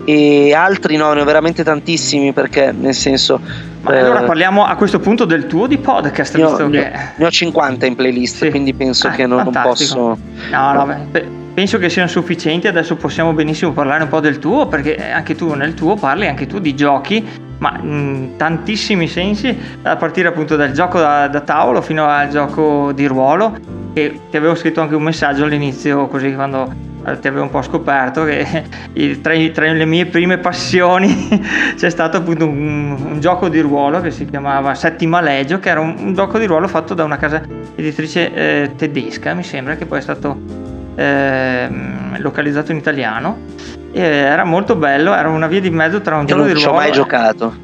E 0.05 0.53
altri 0.53 0.95
no, 0.97 1.13
ne 1.13 1.21
ho 1.21 1.23
veramente 1.25 1.63
tantissimi 1.63 2.33
perché 2.33 2.71
nel 2.71 2.93
senso... 2.95 3.39
Ma 3.81 3.93
eh, 3.95 3.99
allora 3.99 4.21
parliamo 4.23 4.65
a 4.65 4.75
questo 4.75 4.99
punto 4.99 5.25
del 5.25 5.47
tuo 5.47 5.67
di 5.67 5.77
podcast, 5.77 6.35
ne 6.37 6.43
ho, 6.43 6.47
visto 6.49 6.67
ne 6.67 6.79
ho- 6.79 6.83
che... 6.83 6.91
ne 7.15 7.25
ho 7.25 7.29
50 7.29 7.85
in 7.85 7.95
playlist, 7.95 8.43
Sì. 8.43 8.49
quindi 8.49 8.73
penso 8.73 9.07
Ah, 9.07 9.11
che 9.11 9.25
non, 9.25 9.43
non 9.43 9.59
posso... 9.63 10.17
No, 10.51 10.73
no, 10.73 10.85
beh, 11.11 11.27
penso 11.53 11.77
che 11.77 11.89
siano 11.89 12.07
sufficienti. 12.07 12.67
Adesso 12.67 12.95
possiamo 12.95 13.33
benissimo 13.33 13.71
parlare 13.71 14.03
un 14.03 14.09
po' 14.09 14.19
del 14.19 14.39
tuo, 14.39 14.67
perché 14.67 14.97
anche 15.11 15.35
tu 15.35 15.53
nel 15.53 15.73
tuo 15.73 15.95
parli 15.95 16.27
anche 16.27 16.45
tu 16.47 16.59
di 16.59 16.75
giochi, 16.75 17.25
ma 17.59 17.77
in 17.81 18.33
tantissimi 18.37 19.07
sensi, 19.07 19.55
a 19.83 19.95
partire 19.95 20.27
appunto 20.27 20.55
dal 20.55 20.71
gioco 20.71 20.99
da, 20.99 21.27
da 21.27 21.41
tavolo 21.41 21.81
fino 21.81 22.05
al 22.07 22.29
gioco 22.29 22.91
di 22.91 23.05
ruolo. 23.07 23.55
E 23.93 24.19
ti 24.29 24.37
avevo 24.37 24.55
scritto 24.55 24.81
anche 24.81 24.95
un 24.95 25.03
messaggio 25.03 25.43
all'inizio, 25.43 26.07
così 26.07 26.33
quando 26.33 26.71
eh, 26.71 26.90
ti 27.19 27.27
avevo 27.27 27.43
un 27.43 27.49
po' 27.49 27.61
scoperto 27.61 28.23
che 28.23 28.63
tra, 29.21 29.33
tra 29.53 29.71
le 29.71 29.85
mie 29.85 30.05
prime 30.05 30.37
passioni 30.37 31.39
c'è 31.75 31.89
stato 31.89 32.17
appunto 32.17 32.45
un, 32.45 32.95
un 33.11 33.19
gioco 33.19 33.49
di 33.49 33.59
ruolo 33.59 34.01
che 34.01 34.11
si 34.11 34.25
chiamava 34.25 34.73
Settima 34.75 35.21
Legio, 35.21 35.59
che 35.59 35.69
era 35.69 35.79
un, 35.79 35.95
un 35.97 36.13
gioco 36.13 36.37
di 36.37 36.45
ruolo 36.45 36.67
fatto 36.67 36.93
da 36.93 37.03
una 37.03 37.17
casa 37.17 37.41
editrice 37.75 38.33
eh, 38.33 38.71
tedesca, 38.75 39.33
mi 39.33 39.43
sembra, 39.43 39.75
che 39.75 39.85
poi 39.85 39.99
è 39.99 40.01
stato 40.01 40.39
ehm, 40.95 42.19
localizzato 42.19 42.71
in 42.71 42.77
italiano. 42.77 43.39
E 43.93 44.01
era 44.01 44.45
molto 44.45 44.75
bello, 44.75 45.13
era 45.13 45.27
una 45.29 45.47
via 45.47 45.59
di 45.59 45.69
mezzo 45.69 45.99
tra 46.01 46.15
un 46.15 46.21
Io 46.21 46.27
gioco 46.27 46.41
non 46.41 46.53
di 46.53 46.59
ci 46.59 46.65
ho 46.65 46.69
ruolo. 46.69 46.83
mai 46.83 46.91
giocato. 46.91 47.55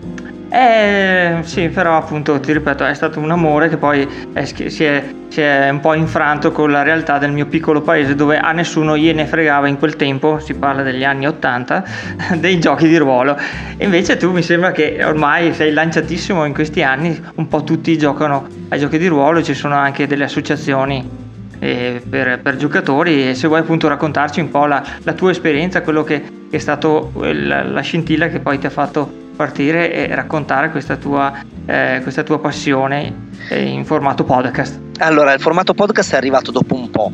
Eh, 0.49 1.39
sì, 1.41 1.67
però 1.67 1.97
appunto 1.97 2.39
ti 2.39 2.53
ripeto, 2.53 2.86
è 2.86 2.93
stato 2.93 3.19
un 3.19 3.31
amore 3.31 3.67
che 3.67 3.75
poi 3.75 4.07
è 4.31 4.45
si, 4.45 4.83
è, 4.86 5.03
si 5.27 5.41
è 5.41 5.69
un 5.69 5.81
po' 5.81 5.93
infranto 5.93 6.53
con 6.53 6.71
la 6.71 6.83
realtà 6.83 7.17
del 7.17 7.31
mio 7.31 7.47
piccolo 7.47 7.81
paese 7.81 8.15
dove 8.15 8.39
a 8.39 8.53
nessuno 8.53 8.97
gliene 8.97 9.25
fregava 9.25 9.67
in 9.67 9.77
quel 9.77 9.97
tempo, 9.97 10.39
si 10.39 10.53
parla 10.53 10.83
degli 10.83 11.03
anni 11.03 11.27
80, 11.27 11.83
dei 12.39 12.60
giochi 12.60 12.88
di 12.88 12.95
ruolo. 12.95 13.38
Invece 13.79 14.15
tu 14.15 14.31
mi 14.31 14.41
sembra 14.41 14.71
che 14.71 15.03
ormai 15.03 15.53
sei 15.53 15.73
lanciatissimo 15.73 16.45
in 16.45 16.53
questi 16.53 16.81
anni, 16.81 17.21
un 17.36 17.47
po' 17.49 17.63
tutti 17.63 17.97
giocano 17.97 18.47
ai 18.69 18.79
giochi 18.79 18.97
di 18.97 19.07
ruolo, 19.07 19.43
ci 19.43 19.53
sono 19.53 19.75
anche 19.75 20.07
delle 20.07 20.23
associazioni 20.23 21.25
eh, 21.60 22.01
per, 22.10 22.39
per 22.39 22.55
giocatori 22.55 23.29
e 23.29 23.36
se 23.36 23.47
vuoi 23.47 23.60
appunto 23.60 23.89
raccontarci 23.89 24.39
un 24.39 24.49
po' 24.49 24.65
la, 24.65 24.81
la 25.03 25.13
tua 25.13 25.31
esperienza, 25.31 25.81
quello 25.81 26.03
che, 26.05 26.21
che 26.49 26.55
è 26.55 26.60
stato 26.60 27.12
eh, 27.21 27.33
la, 27.33 27.63
la 27.63 27.81
scintilla 27.81 28.29
che 28.29 28.39
poi 28.39 28.57
ti 28.60 28.65
ha 28.65 28.69
fatto 28.69 29.25
partire 29.38 29.93
e 29.93 30.13
raccontare 30.13 30.69
questa 30.69 30.97
tua, 30.97 31.32
eh, 31.65 32.00
questa 32.02 32.23
tua 32.23 32.39
passione 32.39 33.30
eh, 33.50 33.62
in 33.62 33.86
formato 33.86 34.26
podcast. 34.26 34.82
Allora, 34.97 35.32
il 35.32 35.39
formato 35.39 35.73
podcast 35.73 36.13
è 36.13 36.17
arrivato 36.17 36.52
dopo 36.52 36.76
un 36.76 36.89
po'. 36.89 37.12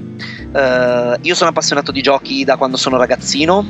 Eh, 0.56 1.18
io 1.22 1.36
sono 1.36 1.50
appassionato 1.50 1.92
di 1.92 2.02
giochi 2.02 2.44
da 2.46 2.56
quando 2.56 2.78
sono 2.78 2.98
ragazzino, 2.98 3.64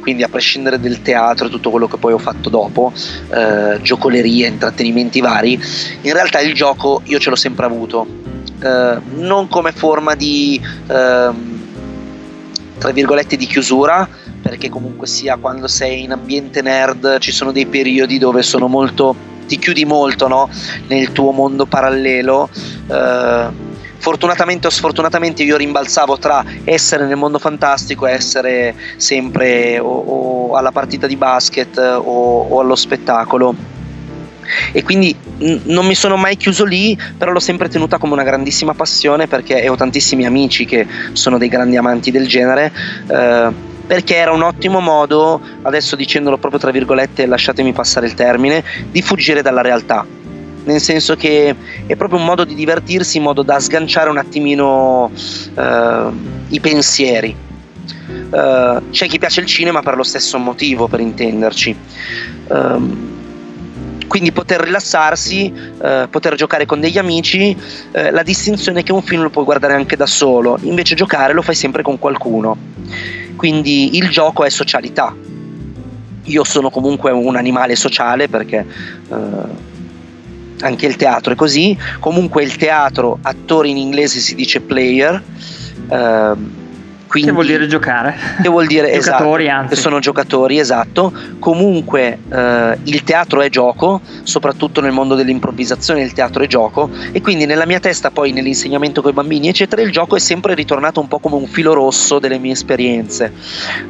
quindi 0.00 0.24
a 0.24 0.28
prescindere 0.28 0.80
del 0.80 1.00
teatro 1.02 1.46
e 1.46 1.50
tutto 1.50 1.70
quello 1.70 1.86
che 1.86 1.96
poi 1.96 2.12
ho 2.12 2.18
fatto 2.18 2.50
dopo, 2.50 2.92
eh, 3.30 3.78
giocolerie, 3.80 4.48
intrattenimenti 4.48 5.20
vari, 5.20 5.58
in 6.00 6.12
realtà 6.12 6.40
il 6.40 6.52
gioco 6.52 7.00
io 7.04 7.18
ce 7.18 7.30
l'ho 7.30 7.36
sempre 7.36 7.64
avuto. 7.64 8.06
Eh, 8.60 8.98
non 9.14 9.48
come 9.48 9.72
forma 9.72 10.14
di, 10.14 10.60
ehm, 10.88 11.58
tra 12.76 12.90
virgolette, 12.90 13.36
di 13.36 13.46
chiusura, 13.46 14.08
perché 14.50 14.68
comunque 14.68 15.06
sia 15.06 15.36
quando 15.36 15.68
sei 15.68 16.02
in 16.02 16.10
ambiente 16.10 16.60
nerd 16.60 17.18
ci 17.20 17.30
sono 17.30 17.52
dei 17.52 17.66
periodi 17.66 18.18
dove 18.18 18.42
sono 18.42 18.66
molto 18.66 19.14
ti 19.46 19.58
chiudi 19.60 19.84
molto 19.84 20.26
no? 20.26 20.48
nel 20.88 21.12
tuo 21.12 21.30
mondo 21.30 21.66
parallelo 21.66 22.50
eh, 22.88 23.48
fortunatamente 23.96 24.66
o 24.66 24.70
sfortunatamente 24.70 25.44
io 25.44 25.56
rimbalzavo 25.56 26.18
tra 26.18 26.44
essere 26.64 27.06
nel 27.06 27.16
mondo 27.16 27.38
fantastico 27.38 28.08
e 28.08 28.12
essere 28.12 28.74
sempre 28.96 29.78
o, 29.78 29.86
o 29.86 30.56
alla 30.56 30.72
partita 30.72 31.06
di 31.06 31.14
basket 31.14 31.78
o, 31.78 32.40
o 32.48 32.58
allo 32.58 32.74
spettacolo 32.74 33.54
e 34.72 34.82
quindi 34.82 35.14
mh, 35.14 35.58
non 35.66 35.86
mi 35.86 35.94
sono 35.94 36.16
mai 36.16 36.36
chiuso 36.36 36.64
lì, 36.64 36.98
però 37.16 37.30
l'ho 37.30 37.38
sempre 37.38 37.68
tenuta 37.68 37.98
come 37.98 38.14
una 38.14 38.24
grandissima 38.24 38.74
passione 38.74 39.28
perché 39.28 39.68
ho 39.68 39.76
tantissimi 39.76 40.26
amici 40.26 40.64
che 40.64 40.84
sono 41.12 41.38
dei 41.38 41.48
grandi 41.48 41.76
amanti 41.76 42.10
del 42.10 42.26
genere. 42.26 42.72
eh, 43.06 43.68
perché 43.90 44.14
era 44.14 44.30
un 44.30 44.42
ottimo 44.42 44.78
modo, 44.78 45.40
adesso 45.62 45.96
dicendolo 45.96 46.38
proprio 46.38 46.60
tra 46.60 46.70
virgolette, 46.70 47.26
lasciatemi 47.26 47.72
passare 47.72 48.06
il 48.06 48.14
termine, 48.14 48.62
di 48.88 49.02
fuggire 49.02 49.42
dalla 49.42 49.62
realtà. 49.62 50.06
Nel 50.62 50.80
senso 50.80 51.16
che 51.16 51.52
è 51.86 51.96
proprio 51.96 52.20
un 52.20 52.24
modo 52.24 52.44
di 52.44 52.54
divertirsi, 52.54 53.16
in 53.16 53.24
modo 53.24 53.42
da 53.42 53.58
sganciare 53.58 54.08
un 54.08 54.18
attimino 54.18 55.10
eh, 55.56 56.06
i 56.50 56.60
pensieri. 56.60 57.34
Eh, 58.30 58.80
c'è 58.92 59.08
chi 59.08 59.18
piace 59.18 59.40
il 59.40 59.46
cinema 59.46 59.82
per 59.82 59.96
lo 59.96 60.04
stesso 60.04 60.38
motivo, 60.38 60.86
per 60.86 61.00
intenderci. 61.00 61.76
Ehm, 62.46 63.19
quindi 64.10 64.32
poter 64.32 64.60
rilassarsi, 64.60 65.52
eh, 65.80 66.08
poter 66.10 66.34
giocare 66.34 66.66
con 66.66 66.80
degli 66.80 66.98
amici, 66.98 67.56
eh, 67.92 68.10
la 68.10 68.24
distinzione 68.24 68.80
è 68.80 68.82
che 68.82 68.90
un 68.90 69.02
film 69.02 69.22
lo 69.22 69.30
puoi 69.30 69.44
guardare 69.44 69.74
anche 69.74 69.94
da 69.94 70.06
solo, 70.06 70.58
invece 70.62 70.96
giocare 70.96 71.32
lo 71.32 71.42
fai 71.42 71.54
sempre 71.54 71.84
con 71.84 71.96
qualcuno. 71.96 72.56
Quindi 73.36 73.96
il 73.98 74.08
gioco 74.08 74.42
è 74.42 74.50
socialità. 74.50 75.14
Io 76.24 76.42
sono 76.42 76.70
comunque 76.70 77.12
un 77.12 77.36
animale 77.36 77.76
sociale 77.76 78.28
perché 78.28 78.66
eh, 79.08 79.14
anche 80.62 80.86
il 80.86 80.96
teatro 80.96 81.32
è 81.32 81.36
così. 81.36 81.78
Comunque 82.00 82.42
il 82.42 82.56
teatro, 82.56 83.20
attore 83.22 83.68
in 83.68 83.76
inglese 83.76 84.18
si 84.18 84.34
dice 84.34 84.60
player. 84.60 85.22
Ehm, 85.88 86.59
quindi, 87.10 87.30
che 87.30 87.34
vuol 87.34 87.46
dire 87.46 87.66
giocare? 87.66 88.16
Che 88.40 88.48
vuol 88.48 88.66
dire 88.66 88.92
giocatori, 89.00 89.46
esatto, 89.46 89.58
anzi. 89.58 89.74
Che 89.74 89.80
sono 89.80 89.98
giocatori, 89.98 90.58
esatto. 90.60 91.12
Comunque 91.40 92.18
eh, 92.30 92.78
il 92.84 93.02
teatro 93.02 93.40
è 93.40 93.48
gioco, 93.48 94.00
soprattutto 94.22 94.80
nel 94.80 94.92
mondo 94.92 95.16
dell'improvvisazione 95.16 96.02
il 96.02 96.12
teatro 96.12 96.44
è 96.44 96.46
gioco 96.46 96.88
e 97.10 97.20
quindi 97.20 97.46
nella 97.46 97.66
mia 97.66 97.80
testa 97.80 98.12
poi 98.12 98.30
nell'insegnamento 98.30 99.02
con 99.02 99.10
i 99.10 99.14
bambini 99.14 99.48
eccetera 99.48 99.82
il 99.82 99.90
gioco 99.90 100.14
è 100.14 100.20
sempre 100.20 100.54
ritornato 100.54 101.00
un 101.00 101.08
po' 101.08 101.18
come 101.18 101.34
un 101.34 101.48
filo 101.48 101.74
rosso 101.74 102.20
delle 102.20 102.38
mie 102.38 102.52
esperienze. 102.52 103.32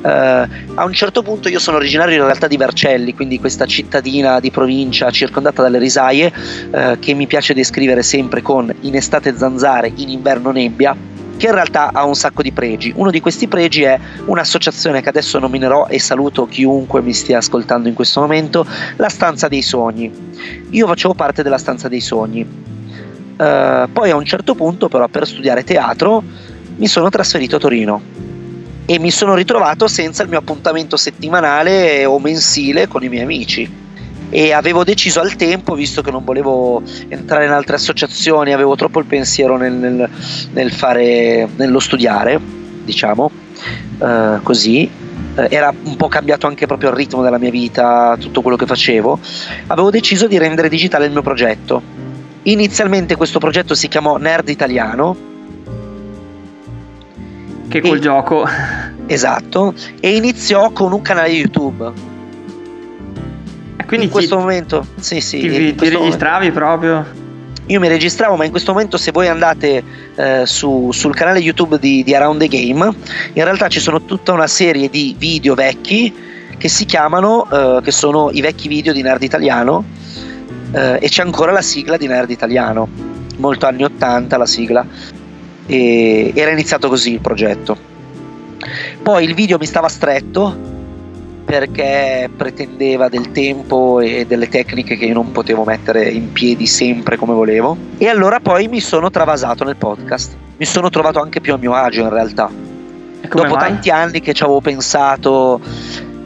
Eh, 0.02 0.08
a 0.08 0.84
un 0.84 0.92
certo 0.94 1.20
punto 1.22 1.50
io 1.50 1.58
sono 1.58 1.76
originario 1.76 2.16
in 2.16 2.24
realtà 2.24 2.46
di 2.46 2.56
Vercelli, 2.56 3.14
quindi 3.14 3.38
questa 3.38 3.66
cittadina 3.66 4.40
di 4.40 4.50
provincia 4.50 5.10
circondata 5.10 5.60
dalle 5.60 5.78
risaie 5.78 6.32
eh, 6.70 6.96
che 6.98 7.12
mi 7.12 7.26
piace 7.26 7.52
descrivere 7.52 8.02
sempre 8.02 8.40
con 8.40 8.74
in 8.80 8.94
estate 8.94 9.36
zanzare, 9.36 9.92
in 9.94 10.08
inverno 10.08 10.52
nebbia 10.52 11.18
che 11.40 11.46
in 11.46 11.54
realtà 11.54 11.90
ha 11.94 12.04
un 12.04 12.14
sacco 12.14 12.42
di 12.42 12.52
pregi. 12.52 12.92
Uno 12.94 13.10
di 13.10 13.18
questi 13.18 13.48
pregi 13.48 13.82
è 13.82 13.98
un'associazione 14.26 15.00
che 15.00 15.08
adesso 15.08 15.38
nominerò 15.38 15.86
e 15.86 15.98
saluto 15.98 16.44
chiunque 16.44 17.00
mi 17.00 17.14
stia 17.14 17.38
ascoltando 17.38 17.88
in 17.88 17.94
questo 17.94 18.20
momento, 18.20 18.66
la 18.96 19.08
Stanza 19.08 19.48
dei 19.48 19.62
Sogni. 19.62 20.12
Io 20.68 20.86
facevo 20.86 21.14
parte 21.14 21.42
della 21.42 21.56
Stanza 21.56 21.88
dei 21.88 22.00
Sogni. 22.00 22.42
Uh, 22.42 23.90
poi 23.90 24.10
a 24.10 24.16
un 24.16 24.24
certo 24.26 24.54
punto 24.54 24.90
però 24.90 25.08
per 25.08 25.26
studiare 25.26 25.64
teatro 25.64 26.22
mi 26.76 26.86
sono 26.86 27.08
trasferito 27.08 27.56
a 27.56 27.58
Torino 27.58 28.02
e 28.84 28.98
mi 28.98 29.10
sono 29.10 29.34
ritrovato 29.34 29.88
senza 29.88 30.22
il 30.22 30.28
mio 30.28 30.40
appuntamento 30.40 30.98
settimanale 30.98 32.04
o 32.04 32.18
mensile 32.18 32.86
con 32.86 33.02
i 33.02 33.08
miei 33.08 33.22
amici 33.22 33.88
e 34.30 34.52
avevo 34.52 34.84
deciso 34.84 35.20
al 35.20 35.34
tempo, 35.34 35.74
visto 35.74 36.02
che 36.02 36.10
non 36.12 36.24
volevo 36.24 36.82
entrare 37.08 37.44
in 37.44 37.50
altre 37.50 37.74
associazioni, 37.74 38.52
avevo 38.52 38.76
troppo 38.76 39.00
il 39.00 39.04
pensiero 39.04 39.56
nel, 39.56 39.72
nel, 39.72 40.08
nel 40.52 40.72
fare, 40.72 41.48
nello 41.56 41.80
studiare, 41.80 42.40
diciamo, 42.84 43.30
eh, 44.00 44.38
così, 44.42 44.88
eh, 45.34 45.46
era 45.50 45.74
un 45.82 45.96
po' 45.96 46.08
cambiato 46.08 46.46
anche 46.46 46.66
proprio 46.66 46.90
il 46.90 46.96
ritmo 46.96 47.22
della 47.22 47.38
mia 47.38 47.50
vita, 47.50 48.16
tutto 48.18 48.40
quello 48.40 48.56
che 48.56 48.66
facevo, 48.66 49.18
avevo 49.66 49.90
deciso 49.90 50.28
di 50.28 50.38
rendere 50.38 50.68
digitale 50.68 51.06
il 51.06 51.12
mio 51.12 51.22
progetto. 51.22 51.82
Inizialmente 52.44 53.16
questo 53.16 53.40
progetto 53.40 53.74
si 53.74 53.88
chiamò 53.88 54.16
Nerd 54.16 54.48
Italiano. 54.48 55.28
Che 57.68 57.80
col 57.80 57.96
e, 57.96 58.00
gioco. 58.00 58.46
Esatto, 59.06 59.74
e 59.98 60.14
iniziò 60.14 60.70
con 60.70 60.92
un 60.92 61.02
canale 61.02 61.30
YouTube 61.30 62.09
quindi 63.90 64.06
in 64.06 64.12
questo 64.12 64.36
ti, 64.36 64.40
momento, 64.40 64.86
sì, 65.00 65.20
sì, 65.20 65.40
ti, 65.40 65.74
ti 65.74 65.88
registravi 65.88 66.50
momento. 66.50 66.52
proprio? 66.52 67.06
Io 67.66 67.80
mi 67.80 67.88
registravo, 67.88 68.36
ma 68.36 68.44
in 68.44 68.52
questo 68.52 68.70
momento 68.70 68.96
se 68.96 69.10
voi 69.10 69.26
andate 69.26 69.82
eh, 70.14 70.42
su, 70.46 70.90
sul 70.92 71.12
canale 71.12 71.40
YouTube 71.40 71.76
di, 71.76 72.04
di 72.04 72.14
Around 72.14 72.40
the 72.40 72.46
Game, 72.46 72.84
in 73.32 73.42
realtà 73.42 73.66
ci 73.66 73.80
sono 73.80 74.02
tutta 74.02 74.32
una 74.32 74.46
serie 74.46 74.88
di 74.90 75.16
video 75.18 75.54
vecchi 75.54 76.14
che 76.56 76.68
si 76.68 76.84
chiamano, 76.84 77.50
eh, 77.50 77.80
che 77.82 77.90
sono 77.90 78.30
i 78.30 78.40
vecchi 78.40 78.68
video 78.68 78.92
di 78.92 79.02
Nerd 79.02 79.24
Italiano, 79.24 79.84
eh, 80.70 80.98
e 81.00 81.08
c'è 81.08 81.22
ancora 81.22 81.50
la 81.50 81.62
sigla 81.62 81.96
di 81.96 82.06
Nerd 82.06 82.30
Italiano, 82.30 82.88
molto 83.38 83.66
anni 83.66 83.82
80 83.82 84.36
la 84.36 84.46
sigla, 84.46 84.86
e 85.66 86.30
era 86.32 86.52
iniziato 86.52 86.88
così 86.88 87.14
il 87.14 87.20
progetto. 87.20 87.76
Poi 89.02 89.24
il 89.24 89.34
video 89.34 89.58
mi 89.58 89.66
stava 89.66 89.88
stretto, 89.88 90.69
perché 91.50 92.30
pretendeva 92.34 93.08
del 93.08 93.32
tempo 93.32 93.98
e 93.98 94.24
delle 94.24 94.48
tecniche 94.48 94.96
che 94.96 95.06
io 95.06 95.14
non 95.14 95.32
potevo 95.32 95.64
mettere 95.64 96.08
in 96.08 96.30
piedi 96.30 96.64
sempre 96.64 97.16
come 97.16 97.34
volevo. 97.34 97.76
E 97.98 98.06
allora 98.06 98.38
poi 98.38 98.68
mi 98.68 98.78
sono 98.78 99.10
travasato 99.10 99.64
nel 99.64 99.74
podcast. 99.74 100.36
Mi 100.56 100.64
sono 100.64 100.90
trovato 100.90 101.20
anche 101.20 101.40
più 101.40 101.52
a 101.52 101.56
mio 101.56 101.74
agio 101.74 102.02
in 102.02 102.10
realtà. 102.10 102.48
Dopo 103.28 103.54
mai? 103.54 103.68
tanti 103.68 103.90
anni 103.90 104.20
che 104.20 104.32
ci 104.32 104.44
avevo 104.44 104.60
pensato, 104.60 105.60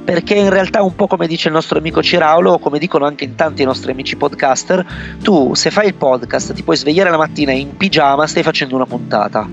perché 0.04 0.34
in 0.34 0.50
realtà 0.50 0.82
un 0.82 0.94
po' 0.94 1.06
come 1.06 1.26
dice 1.26 1.48
il 1.48 1.54
nostro 1.54 1.78
amico 1.78 2.02
Ciraulo, 2.02 2.58
come 2.58 2.78
dicono 2.78 3.06
anche 3.06 3.24
in 3.24 3.34
tanti 3.34 3.64
nostri 3.64 3.92
amici 3.92 4.16
podcaster, 4.16 4.84
tu 5.22 5.54
se 5.54 5.70
fai 5.70 5.86
il 5.86 5.94
podcast 5.94 6.52
ti 6.52 6.62
puoi 6.62 6.76
svegliare 6.76 7.08
la 7.08 7.16
mattina 7.16 7.52
in 7.52 7.78
pigiama, 7.78 8.26
stai 8.26 8.42
facendo 8.42 8.74
una 8.74 8.84
puntata. 8.84 9.48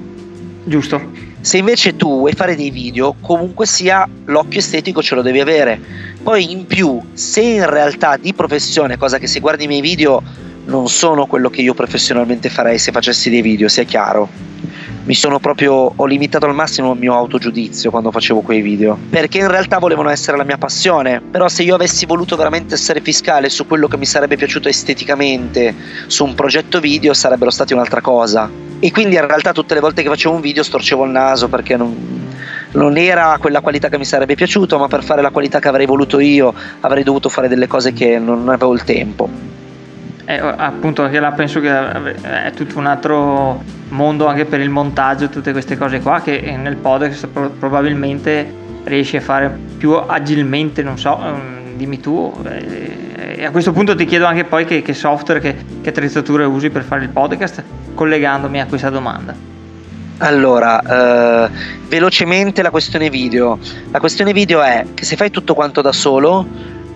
Giusto 0.66 1.31
se 1.42 1.58
invece 1.58 1.96
tu 1.96 2.20
vuoi 2.20 2.34
fare 2.34 2.56
dei 2.56 2.70
video, 2.70 3.16
comunque 3.20 3.66
sia 3.66 4.08
l'occhio 4.26 4.60
estetico 4.60 5.02
ce 5.02 5.16
lo 5.16 5.24
devi 5.24 5.40
avere. 5.40 5.80
Poi 6.22 6.52
in 6.52 6.68
più, 6.68 7.02
se 7.14 7.42
in 7.42 7.68
realtà 7.68 8.16
di 8.18 8.34
professione, 8.34 8.98
cosa 8.98 9.18
che 9.18 9.26
se 9.26 9.40
guardi 9.40 9.64
i 9.64 9.68
miei 9.68 9.82
video 9.82 10.22
non 10.66 10.88
sono 10.88 11.26
quello 11.26 11.50
che 11.50 11.62
io 11.62 11.74
professionalmente 11.74 12.50
farei 12.50 12.78
se 12.78 12.92
facessi 12.92 13.32
dei 13.32 13.42
video, 13.42 13.68
sia 13.68 13.84
chiaro. 13.84 14.30
Mi 15.04 15.16
sono 15.16 15.40
proprio 15.40 15.94
ho 15.96 16.06
limitato 16.06 16.46
al 16.46 16.54
massimo 16.54 16.94
il 16.94 17.00
mio 17.00 17.16
autogiudizio 17.16 17.90
quando 17.90 18.12
facevo 18.12 18.42
quei 18.42 18.62
video, 18.62 18.96
perché 19.10 19.40
in 19.40 19.48
realtà 19.48 19.80
volevano 19.80 20.10
essere 20.10 20.38
la 20.38 20.44
mia 20.44 20.60
passione, 20.60 21.20
però 21.20 21.48
se 21.48 21.64
io 21.64 21.74
avessi 21.74 22.06
voluto 22.06 22.36
veramente 22.36 22.76
essere 22.76 23.02
fiscale 23.02 23.50
su 23.50 23.66
quello 23.66 23.88
che 23.88 23.98
mi 23.98 24.06
sarebbe 24.06 24.36
piaciuto 24.36 24.70
esteticamente 24.70 25.74
su 26.06 26.24
un 26.24 26.36
progetto 26.36 26.80
video 26.80 27.16
sarebbero 27.16 27.50
stati 27.50 27.74
un'altra 27.74 28.00
cosa. 28.00 28.48
E 28.80 28.92
quindi 28.92 29.16
in 29.16 29.26
realtà 29.26 29.54
tutte 29.54 29.74
le 29.74 29.80
volte 29.80 30.04
che 30.04 30.10
facevo 30.10 30.36
un 30.36 30.42
video 30.42 30.62
storcevo 30.62 31.04
il 31.06 31.12
naso 31.12 31.50
perché 31.50 31.76
non, 31.76 32.30
non 32.74 32.96
era 32.96 33.36
quella 33.40 33.62
qualità 33.62 33.90
che 33.90 33.98
mi 33.98 34.06
sarebbe 34.06 34.36
piaciuto, 34.36 34.78
ma 34.78 34.88
per 34.88 35.04
fare 35.04 35.24
la 35.24 35.32
qualità 35.32 35.58
che 35.58 35.68
avrei 35.68 35.88
voluto 35.88 36.20
io 36.20 36.54
avrei 36.82 37.04
dovuto 37.04 37.28
fare 37.28 37.48
delle 37.48 37.66
cose 37.66 37.92
che 37.92 38.20
non 38.20 38.48
avevo 38.50 38.74
il 38.74 38.84
tempo. 38.84 39.52
Eh, 40.32 40.40
appunto 40.40 41.04
anche 41.04 41.20
là 41.20 41.34
penso 41.34 41.60
che 41.60 41.70
è 41.70 42.52
tutto 42.56 42.80
un 42.80 42.86
altro 42.86 43.62
mondo 43.90 44.28
anche 44.28 44.46
per 44.46 44.62
il 44.62 44.70
montaggio 44.70 45.28
tutte 45.28 45.52
queste 45.52 45.78
cose 45.78 46.00
qua 46.00 46.22
che 46.22 46.56
nel 46.58 46.78
podcast 46.78 47.28
probabilmente 47.28 48.54
riesci 48.86 49.18
a 49.18 49.22
fare 49.22 49.54
più 49.78 49.92
agilmente 49.92 50.84
non 50.84 50.98
so 50.98 51.20
mm, 51.22 51.76
dimmi 51.76 52.00
tu 52.00 52.34
eh, 52.46 53.36
e 53.40 53.44
a 53.44 53.52
questo 53.52 53.74
punto 53.74 53.94
ti 53.94 54.06
chiedo 54.06 54.26
anche 54.26 54.46
poi 54.46 54.64
che, 54.64 54.82
che 54.82 54.94
software 54.94 55.42
che, 55.42 55.54
che 55.82 55.90
attrezzature 55.90 56.46
usi 56.46 56.70
per 56.70 56.84
fare 56.84 57.04
il 57.04 57.10
podcast 57.10 57.62
collegandomi 57.94 58.62
a 58.62 58.68
questa 58.68 58.90
domanda? 58.90 59.36
Allora, 60.20 61.48
eh, 61.48 61.50
velocemente 61.90 62.62
la 62.62 62.70
questione 62.70 63.10
video. 63.10 63.58
La 63.90 64.00
questione 64.00 64.32
video 64.32 64.62
è 64.62 64.86
che 64.94 65.04
se 65.04 65.16
fai 65.16 65.32
tutto 65.32 65.56
quanto 65.56 65.82
da 65.82 65.92
solo, 65.92 66.46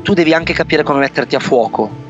tu 0.03 0.13
devi 0.13 0.33
anche 0.33 0.53
capire 0.53 0.83
come 0.83 0.99
metterti 0.99 1.35
a 1.35 1.39
fuoco. 1.39 2.04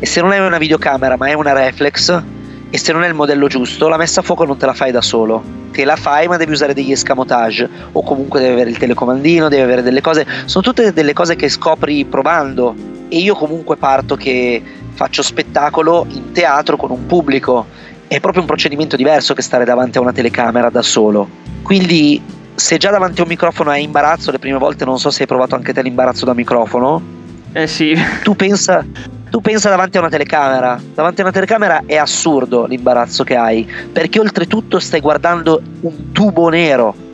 E 0.00 0.06
se 0.06 0.20
non 0.20 0.32
hai 0.32 0.40
una 0.40 0.58
videocamera 0.58 1.16
ma 1.16 1.28
è 1.28 1.34
una 1.34 1.52
reflex, 1.52 2.22
e 2.70 2.78
se 2.78 2.92
non 2.92 3.02
è 3.02 3.08
il 3.08 3.14
modello 3.14 3.48
giusto, 3.48 3.88
la 3.88 3.96
messa 3.96 4.20
a 4.20 4.22
fuoco 4.22 4.44
non 4.44 4.56
te 4.56 4.64
la 4.64 4.72
fai 4.72 4.90
da 4.90 5.02
solo. 5.02 5.42
Te 5.70 5.84
la 5.84 5.96
fai, 5.96 6.26
ma 6.26 6.36
devi 6.36 6.52
usare 6.52 6.72
degli 6.72 6.90
escamotage, 6.90 7.68
o 7.92 8.02
comunque 8.02 8.40
devi 8.40 8.52
avere 8.52 8.70
il 8.70 8.78
telecomandino, 8.78 9.48
devi 9.48 9.62
avere 9.62 9.82
delle 9.82 10.00
cose. 10.00 10.26
Sono 10.46 10.64
tutte 10.64 10.92
delle 10.92 11.12
cose 11.12 11.36
che 11.36 11.48
scopri 11.48 12.04
provando. 12.04 12.74
E 13.08 13.18
io 13.18 13.34
comunque 13.34 13.76
parto 13.76 14.16
che 14.16 14.62
faccio 14.92 15.22
spettacolo 15.22 16.06
in 16.10 16.32
teatro 16.32 16.76
con 16.76 16.90
un 16.90 17.06
pubblico 17.06 17.66
è 18.06 18.20
proprio 18.20 18.42
un 18.42 18.48
procedimento 18.48 18.96
diverso 18.96 19.34
che 19.34 19.42
stare 19.42 19.64
davanti 19.64 19.98
a 19.98 20.00
una 20.00 20.12
telecamera 20.12 20.70
da 20.70 20.82
solo. 20.82 21.28
Quindi 21.62 22.20
se 22.54 22.76
già 22.76 22.90
davanti 22.90 23.20
a 23.20 23.22
un 23.22 23.28
microfono 23.28 23.70
hai 23.70 23.82
imbarazzo, 23.82 24.30
le 24.30 24.38
prime 24.38 24.58
volte 24.58 24.84
non 24.84 24.98
so 24.98 25.10
se 25.10 25.22
hai 25.22 25.28
provato 25.28 25.54
anche 25.54 25.72
te 25.72 25.82
l'imbarazzo 25.82 26.24
da 26.24 26.34
microfono. 26.34 27.00
Eh 27.52 27.66
sì. 27.66 27.96
Tu 28.22 28.34
pensa, 28.34 28.84
tu 29.30 29.40
pensa 29.40 29.68
davanti 29.68 29.96
a 29.96 30.00
una 30.00 30.10
telecamera. 30.10 30.80
Davanti 30.94 31.20
a 31.20 31.24
una 31.24 31.32
telecamera 31.32 31.82
è 31.86 31.96
assurdo 31.96 32.66
l'imbarazzo 32.66 33.24
che 33.24 33.36
hai, 33.36 33.70
perché 33.92 34.20
oltretutto 34.20 34.78
stai 34.78 35.00
guardando 35.00 35.62
un 35.80 36.12
tubo 36.12 36.48
nero 36.48 37.08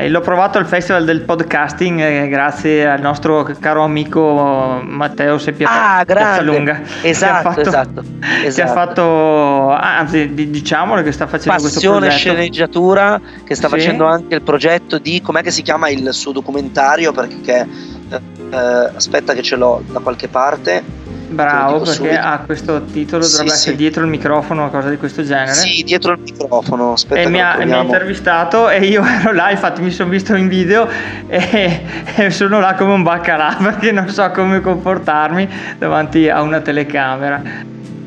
eh, 0.00 0.08
l'ho 0.08 0.20
provato 0.20 0.56
al 0.56 0.66
festival 0.66 1.04
del 1.04 1.22
podcasting 1.22 2.00
eh, 2.00 2.28
grazie 2.28 2.88
al 2.88 3.00
nostro 3.00 3.42
caro 3.58 3.82
amico 3.82 4.80
Matteo 4.82 5.36
Seppia 5.36 5.98
ah, 5.98 6.04
Piazzalunga. 6.04 6.80
Esatto, 7.02 7.50
che 7.50 7.60
esatto, 7.60 8.04
esatto. 8.44 8.54
Che 8.54 8.62
ha 8.62 8.66
fatto, 8.68 9.70
anzi 9.70 10.32
diciamolo 10.32 11.02
che 11.02 11.12
sta 11.12 11.26
facendo 11.26 11.60
Passione 11.62 11.70
questo 11.70 11.90
progetto. 11.90 12.18
sceneggiatura, 12.18 13.20
che 13.44 13.54
sta 13.54 13.68
sì. 13.68 13.74
facendo 13.74 14.06
anche 14.06 14.36
il 14.36 14.42
progetto 14.42 14.98
di, 14.98 15.20
com'è 15.20 15.42
che 15.42 15.50
si 15.50 15.62
chiama 15.62 15.88
il 15.88 16.12
suo 16.12 16.32
documentario, 16.32 17.12
perché 17.12 17.66
eh, 18.08 18.90
aspetta 18.94 19.34
che 19.34 19.42
ce 19.42 19.56
l'ho 19.56 19.82
da 19.90 19.98
qualche 19.98 20.28
parte 20.28 20.99
Bravo, 21.30 21.78
perché 21.78 21.92
subito. 21.92 22.18
ha 22.20 22.42
questo 22.44 22.82
titolo, 22.84 23.24
dovrebbe 23.24 23.50
sì, 23.50 23.54
essere 23.54 23.76
dietro 23.76 24.02
il 24.02 24.08
microfono 24.08 24.64
o 24.64 24.70
cosa 24.70 24.88
di 24.88 24.96
questo 24.96 25.22
genere. 25.22 25.52
Sì, 25.52 25.82
dietro 25.84 26.12
il 26.12 26.20
microfono. 26.20 26.92
Aspetta 26.92 27.20
e 27.20 27.28
mi 27.28 27.40
ha, 27.40 27.56
mi 27.64 27.72
ha, 27.72 27.82
intervistato 27.82 28.68
e 28.68 28.84
io 28.86 29.02
ero 29.06 29.32
là, 29.32 29.50
infatti 29.50 29.80
mi 29.80 29.90
sono 29.90 30.10
visto 30.10 30.34
in 30.34 30.48
video 30.48 30.88
e, 31.28 31.82
e, 32.16 32.30
sono 32.30 32.58
là 32.58 32.74
come 32.74 32.92
un 32.94 33.02
baccalà 33.02 33.56
perché 33.62 33.92
non 33.92 34.08
so 34.08 34.28
come 34.30 34.60
comportarmi 34.60 35.48
davanti 35.78 36.28
a 36.28 36.42
una 36.42 36.60
telecamera. 36.60 37.42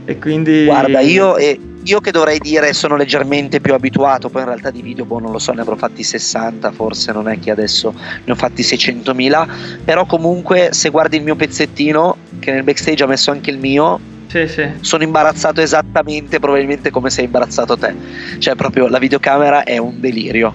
E 0.05 0.19
quindi... 0.19 0.65
Guarda, 0.65 0.99
io... 0.99 1.37
E 1.37 1.59
io 1.83 1.99
che 1.99 2.11
dovrei 2.11 2.39
dire 2.39 2.73
sono 2.73 2.95
leggermente 2.95 3.59
più 3.59 3.73
abituato, 3.73 4.29
poi 4.29 4.41
in 4.41 4.47
realtà 4.47 4.71
di 4.71 4.81
video, 4.81 5.05
boh, 5.05 5.19
non 5.19 5.31
lo 5.31 5.39
so, 5.39 5.51
ne 5.51 5.61
avrò 5.61 5.75
fatti 5.75 6.03
60, 6.03 6.71
forse 6.71 7.11
non 7.11 7.27
è 7.27 7.39
che 7.39 7.51
adesso 7.51 7.93
ne 8.23 8.31
ho 8.31 8.35
fatti 8.35 8.61
600.000, 8.61 9.47
però 9.83 10.05
comunque 10.05 10.69
se 10.71 10.89
guardi 10.89 11.17
il 11.17 11.23
mio 11.23 11.35
pezzettino, 11.35 12.17
che 12.39 12.51
nel 12.51 12.63
backstage 12.63 13.03
ho 13.03 13.07
messo 13.07 13.31
anche 13.31 13.49
il 13.49 13.57
mio, 13.57 13.99
Sì, 14.27 14.47
sì. 14.47 14.67
Sono 14.81 15.03
imbarazzato 15.03 15.61
esattamente, 15.61 16.39
probabilmente 16.39 16.89
come 16.89 17.11
sei 17.11 17.25
imbarazzato 17.25 17.77
te. 17.77 17.93
Cioè, 18.39 18.55
proprio 18.55 18.87
la 18.87 18.97
videocamera 18.97 19.63
è 19.63 19.77
un 19.77 19.99
delirio. 19.99 20.51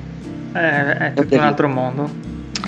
Eh, 0.53 0.97
è 0.97 1.13
tutto 1.15 1.35
un 1.35 1.41
altro 1.43 1.69
mondo. 1.69 2.11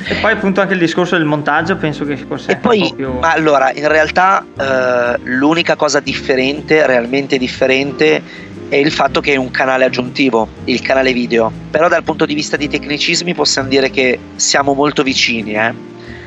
E 0.05 0.15
poi 0.21 0.33
appunto 0.33 0.61
anche 0.61 0.75
il 0.75 0.79
discorso 0.79 1.17
del 1.17 1.27
montaggio 1.27 1.77
penso 1.77 2.05
che 2.05 2.17
fosse 2.17 2.53
e 2.53 2.57
poi, 2.57 2.81
un 2.81 2.89
po' 2.89 2.95
più... 2.95 3.13
ma 3.19 3.33
allora, 3.33 3.73
in 3.73 3.89
realtà 3.89 4.45
eh, 4.57 5.19
l'unica 5.25 5.77
cosa 5.77 6.01
differente, 6.01 6.87
realmente 6.87 7.37
differente, 7.37 8.23
è 8.71 8.77
il 8.77 8.93
fatto 8.93 9.21
che 9.21 9.33
è 9.33 9.37
un 9.37 9.51
canale 9.51 9.85
aggiuntivo, 9.85 10.49
il 10.65 10.81
canale 10.81 11.13
video. 11.13 11.53
Però 11.71 11.89
dal 11.89 12.05
punto 12.05 12.25
di 12.25 12.35
vista 12.35 12.57
di 12.57 12.69
tecnicismi 12.69 13.35
possiamo 13.35 13.69
dire 13.69 13.91
che 13.91 14.17
siamo 14.37 14.75
molto 14.75 15.03
vicini, 15.03 15.55
eh. 15.55 15.75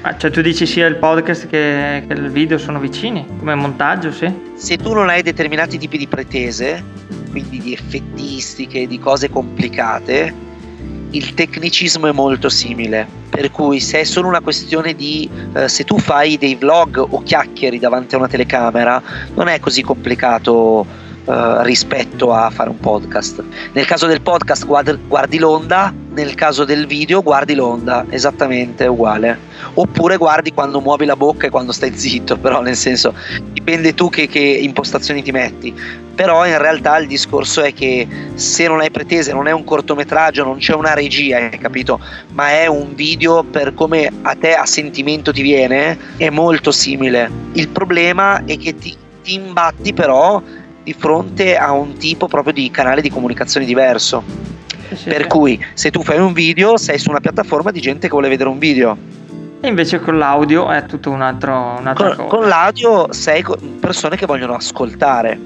Ah, 0.02 0.18
cioè 0.18 0.30
tu 0.30 0.42
dici 0.42 0.66
sia 0.66 0.86
il 0.86 0.98
podcast 0.98 1.48
che, 1.48 2.04
che 2.06 2.14
il 2.14 2.30
video 2.30 2.58
sono 2.58 2.80
vicini, 2.80 3.26
come 3.40 3.56
montaggio, 3.56 4.12
sì? 4.12 4.30
Se 4.56 4.76
tu 4.76 4.92
non 4.92 5.08
hai 5.08 5.22
determinati 5.22 5.78
tipi 5.78 5.98
di 5.98 6.08
pretese, 6.08 6.84
quindi 7.32 7.60
di 7.60 7.72
effettistiche, 7.72 8.88
di 8.88 9.00
cose 9.00 9.30
complicate, 9.30 10.34
il 11.12 11.34
tecnicismo 11.34 12.08
è 12.08 12.12
molto 12.12 12.50
simile. 12.50 13.08
Per 13.30 13.52
cui 13.52 13.80
se 13.80 14.02
è 14.02 14.04
solo 14.04 14.28
una 14.28 14.42
questione 14.42 14.94
di 14.96 15.30
eh, 15.54 15.70
se 15.70 15.86
tu 15.86 15.98
fai 15.98 16.38
dei 16.38 16.56
vlog 16.56 16.98
o 16.98 17.24
chiacchieri 17.24 17.80
davanti 17.80 18.16
a 18.16 18.18
una 18.18 18.28
telecamera, 18.28 19.02
non 19.34 19.48
è 19.48 19.62
così 19.62 19.82
complicato 19.82 20.86
eh, 21.26 21.64
rispetto 21.64 22.34
a 22.34 22.50
fare 22.50 22.70
un 22.70 22.80
podcast. 22.80 23.44
Nel 23.72 23.86
caso 23.86 24.08
del 24.08 24.22
podcast 24.22 24.66
guardi, 24.66 24.98
guardi 25.08 25.38
l'onda, 25.38 25.94
nel 26.10 26.36
caso 26.36 26.66
del 26.66 26.86
video 26.86 27.22
guardi 27.22 27.56
l'onda, 27.56 28.06
esattamente 28.10 28.86
uguale. 28.88 29.52
Oppure 29.76 30.18
guardi 30.18 30.52
quando 30.52 30.82
muovi 30.82 31.06
la 31.06 31.16
bocca 31.16 31.48
e 31.48 31.50
quando 31.50 31.72
stai 31.72 31.94
zitto, 31.98 32.38
però 32.38 32.62
nel 32.62 32.76
senso 32.76 33.14
dipende 33.52 33.94
tu 33.94 34.10
che, 34.10 34.28
che 34.28 34.40
impostazioni 34.40 35.24
ti 35.24 35.32
metti. 35.32 35.74
Però 36.14 36.46
in 36.46 36.58
realtà 36.58 36.98
il 36.98 37.08
discorso 37.08 37.62
è 37.62 37.74
che 37.74 38.06
se 38.36 38.68
non 38.68 38.82
hai 38.82 38.92
pretese, 38.92 39.32
non 39.32 39.48
è 39.48 39.52
un 39.52 39.64
cortometraggio, 39.64 40.44
non 40.44 40.58
c'è 40.58 40.76
una 40.76 40.94
regia, 40.94 41.38
hai 41.38 41.58
capito? 41.58 42.00
Ma 42.34 42.50
è 42.50 42.68
un 42.68 42.94
video 42.94 43.44
per 43.44 43.74
come 43.74 44.12
a 44.22 44.36
te 44.36 44.54
a 44.54 44.66
sentimento 44.66 45.32
ti 45.32 45.42
viene, 45.42 45.98
è 46.18 46.30
molto 46.30 46.72
simile. 46.72 47.32
Il 47.54 47.70
problema 47.70 48.44
è 48.46 48.58
che 48.58 48.76
ti, 48.76 48.96
ti 49.24 49.34
imbatti 49.34 49.94
però 49.94 50.42
di 50.84 50.94
fronte 50.94 51.58
a 51.58 51.72
un 51.72 51.98
tipo 51.98 52.28
proprio 52.28 52.54
di 52.54 52.70
canale 52.70 53.02
di 53.02 53.10
comunicazione 53.10 53.66
diverso. 53.66 54.24
Sì, 54.94 55.10
per 55.10 55.24
sì. 55.24 55.28
cui 55.28 55.66
se 55.74 55.90
tu 55.90 56.04
fai 56.04 56.20
un 56.20 56.34
video 56.34 56.78
sei 56.78 57.00
su 57.00 57.10
una 57.10 57.20
piattaforma 57.20 57.72
di 57.72 57.82
gente 57.82 58.08
che 58.08 58.14
vuole 58.14 58.30
vedere 58.30 58.50
un 58.50 58.60
video. 58.60 58.98
E 59.60 59.68
invece 59.68 60.00
con 60.02 60.18
l'audio 60.18 60.70
è 60.70 60.86
tutto 60.86 61.10
un 61.10 61.22
altro, 61.22 61.78
un'altra 61.80 62.16
con, 62.16 62.16
cosa. 62.16 62.36
Con 62.36 62.48
l'audio 62.48 63.14
sei 63.14 63.44
persone 63.80 64.18
che 64.18 64.26
vogliono 64.26 64.56
ascoltare. 64.56 65.40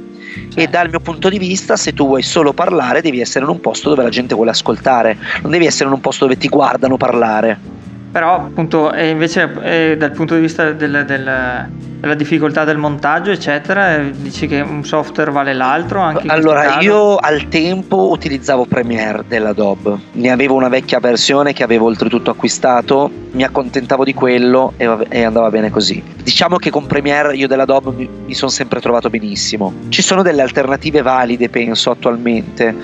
Sì. 0.50 0.60
E 0.60 0.68
dal 0.68 0.90
mio 0.90 1.00
punto 1.00 1.30
di 1.30 1.38
vista, 1.38 1.76
se 1.78 1.94
tu 1.94 2.08
vuoi 2.08 2.24
solo 2.24 2.52
parlare, 2.52 3.02
devi 3.02 3.22
essere 3.22 3.46
in 3.46 3.52
un 3.52 3.60
posto 3.60 3.90
dove 3.90 4.04
la 4.04 4.10
gente 4.10 4.36
vuole 4.36 4.52
ascoltare, 4.52 5.18
non 5.42 5.52
devi 5.52 5.66
essere 5.66 5.88
in 5.88 5.96
un 5.96 6.02
posto 6.02 6.26
dove 6.26 6.38
ti 6.38 6.48
guardano 6.48 6.98
parlare 6.98 7.76
però 8.12 8.36
appunto 8.36 8.94
invece 8.96 9.52
eh, 9.62 9.96
dal 9.98 10.12
punto 10.12 10.36
di 10.36 10.42
vista 10.42 10.72
del, 10.72 11.04
del, 11.06 11.68
della 12.00 12.14
difficoltà 12.16 12.64
del 12.64 12.78
montaggio 12.78 13.32
eccetera 13.32 13.98
eh, 13.98 14.12
dici 14.12 14.48
che 14.48 14.62
un 14.62 14.84
software 14.86 15.32
vale 15.32 15.54
l'altro 15.54 16.00
anche 16.00 16.28
allora 16.28 16.80
io 16.80 17.16
al 17.16 17.48
tempo 17.48 18.10
utilizzavo 18.10 18.66
Premiere 18.66 19.24
dell'Adobe 19.28 19.98
ne 20.14 20.32
avevo 20.32 20.56
una 20.56 20.70
vecchia 20.70 21.00
versione 21.00 21.54
che 21.54 21.64
avevo 21.64 21.86
oltretutto 21.86 22.32
acquistato 22.32 23.26
mi 23.32 23.44
accontentavo 23.44 24.04
di 24.04 24.14
quello 24.14 24.74
e, 24.78 24.98
e 25.10 25.24
andava 25.24 25.50
bene 25.50 25.70
così. 25.70 26.02
Diciamo 26.24 26.58
che 26.58 26.72
con 26.72 26.88
Premiere 26.88 27.36
io 27.36 27.48
dell'Adobe 27.48 27.92
mi, 27.92 28.10
mi 28.26 28.34
sono 28.34 28.50
sempre 28.50 28.82
trovato 28.82 29.10
benissimo. 29.10 29.74
Ci 29.90 30.02
sono 30.02 30.24
delle 30.24 30.42
alternative 30.42 31.04
valide 31.04 31.48
penso 31.50 31.92
attualmente 31.92 32.76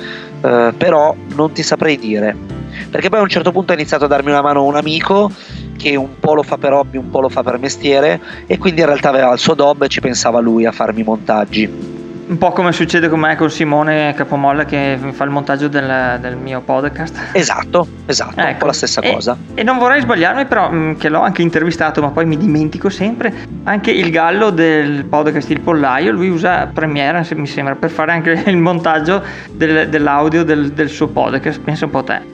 eh, 0.41 0.73
però 0.77 1.15
non 1.35 1.51
ti 1.51 1.63
saprei 1.63 1.97
dire 1.97 2.52
perché 2.89 3.09
poi 3.09 3.19
a 3.19 3.23
un 3.23 3.29
certo 3.29 3.51
punto 3.51 3.71
ha 3.71 3.75
iniziato 3.75 4.05
a 4.05 4.07
darmi 4.07 4.29
una 4.29 4.41
mano 4.41 4.63
un 4.63 4.75
amico 4.75 5.31
che 5.77 5.95
un 5.95 6.19
po' 6.19 6.33
lo 6.33 6.43
fa 6.43 6.57
per 6.57 6.73
hobby, 6.73 6.97
un 6.97 7.09
po' 7.09 7.19
lo 7.19 7.29
fa 7.29 7.43
per 7.43 7.59
mestiere 7.59 8.19
e 8.47 8.57
quindi 8.57 8.81
in 8.81 8.87
realtà 8.87 9.09
aveva 9.09 9.31
il 9.33 9.39
suo 9.39 9.53
dob 9.53 9.83
e 9.83 9.87
ci 9.87 9.99
pensava 9.99 10.39
lui 10.39 10.65
a 10.65 10.71
farmi 10.71 11.01
i 11.01 11.03
montaggi. 11.03 12.01
Un 12.25 12.37
po' 12.37 12.51
come 12.51 12.71
succede 12.71 13.09
con 13.09 13.19
me 13.19 13.35
con 13.35 13.51
Simone 13.51 14.13
Capomolla 14.15 14.63
che 14.63 14.97
fa 15.11 15.25
il 15.25 15.29
montaggio 15.29 15.67
del, 15.67 16.19
del 16.21 16.37
mio 16.37 16.61
podcast. 16.61 17.31
Esatto, 17.33 17.85
esatto, 18.05 18.39
ecco. 18.39 18.49
un 18.49 18.57
po' 18.59 18.65
la 18.67 18.73
stessa 18.73 19.01
e, 19.01 19.11
cosa. 19.11 19.37
E 19.53 19.61
non 19.61 19.77
vorrei 19.77 19.99
sbagliarmi, 19.99 20.45
però, 20.45 20.71
mm, 20.71 20.93
che 20.93 21.09
l'ho 21.09 21.19
anche 21.19 21.41
intervistato, 21.41 22.01
ma 22.01 22.11
poi 22.11 22.25
mi 22.25 22.37
dimentico 22.37 22.89
sempre. 22.89 23.45
Anche 23.63 23.91
il 23.91 24.09
gallo 24.09 24.51
del 24.51 25.03
podcast 25.03 25.49
Il 25.49 25.59
Pollaio, 25.59 26.13
lui 26.13 26.29
usa 26.29 26.69
Premiere, 26.73 27.27
mi 27.35 27.47
sembra, 27.47 27.75
per 27.75 27.89
fare 27.89 28.13
anche 28.13 28.41
il 28.47 28.57
montaggio 28.57 29.21
del, 29.51 29.89
dell'audio 29.89 30.45
del, 30.45 30.71
del 30.71 30.87
suo 30.87 31.09
podcast. 31.09 31.59
Pensa 31.59 31.85
un 31.85 31.91
po' 31.91 31.99
a 31.99 32.03
te 32.03 32.32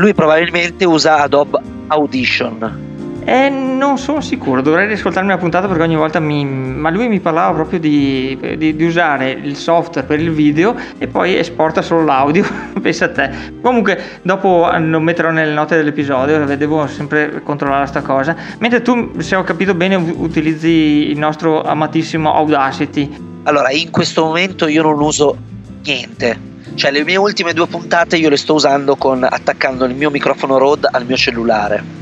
lui 0.00 0.14
probabilmente 0.14 0.86
usa 0.86 1.18
Adobe 1.18 1.58
Audition. 1.88 2.88
Eh, 3.22 3.50
non 3.50 3.98
sono 3.98 4.22
sicuro, 4.22 4.62
dovrei 4.62 4.86
riascoltarmi 4.86 5.28
la 5.28 5.36
puntata 5.36 5.68
perché 5.68 5.82
ogni 5.82 5.94
volta 5.94 6.18
mi... 6.20 6.42
Ma 6.42 6.88
lui 6.88 7.06
mi 7.08 7.20
parlava 7.20 7.52
proprio 7.52 7.78
di, 7.78 8.56
di, 8.56 8.74
di 8.74 8.84
usare 8.84 9.30
il 9.30 9.56
software 9.56 10.06
per 10.06 10.18
il 10.18 10.30
video 10.30 10.74
e 10.96 11.06
poi 11.06 11.36
esporta 11.36 11.82
solo 11.82 12.02
l'audio, 12.02 12.46
pensa 12.80 13.04
a 13.04 13.10
te. 13.10 13.30
Comunque 13.60 14.00
dopo 14.22 14.70
lo 14.74 15.00
metterò 15.00 15.30
nelle 15.30 15.52
note 15.52 15.76
dell'episodio, 15.76 16.46
devo 16.56 16.86
sempre 16.86 17.42
controllare 17.42 17.80
questa 17.82 18.00
cosa. 18.00 18.34
Mentre 18.58 18.80
tu, 18.80 19.20
se 19.20 19.36
ho 19.36 19.42
capito 19.42 19.74
bene, 19.74 19.96
utilizzi 19.96 21.10
il 21.10 21.18
nostro 21.18 21.62
amatissimo 21.62 22.32
Audacity. 22.32 23.28
Allora, 23.42 23.70
in 23.70 23.90
questo 23.90 24.24
momento 24.24 24.66
io 24.66 24.82
non 24.82 24.98
uso 24.98 25.36
niente 25.84 26.48
cioè 26.74 26.90
le 26.90 27.04
mie 27.04 27.16
ultime 27.16 27.52
due 27.52 27.66
puntate 27.66 28.16
io 28.16 28.28
le 28.28 28.36
sto 28.36 28.54
usando 28.54 28.96
con 28.96 29.22
attaccando 29.22 29.84
il 29.84 29.94
mio 29.94 30.10
microfono 30.10 30.56
Rode 30.56 30.88
al 30.90 31.04
mio 31.04 31.16
cellulare. 31.16 31.98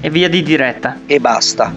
E 0.00 0.10
via 0.10 0.28
di 0.28 0.42
diretta. 0.42 1.00
E 1.06 1.18
basta. 1.18 1.72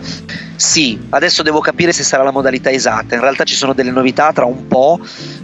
Sì, 0.56 1.00
adesso 1.10 1.44
devo 1.44 1.60
capire 1.60 1.92
se 1.92 2.04
sarà 2.04 2.24
la 2.24 2.32
modalità 2.32 2.70
esatta. 2.70 3.16
In 3.16 3.22
realtà 3.22 3.44
ci 3.46 3.56
sono 3.56 3.74
delle 3.74 3.92
novità 3.92 4.32
tra 4.34 4.46
un 4.46 4.68
po'. 4.68 5.00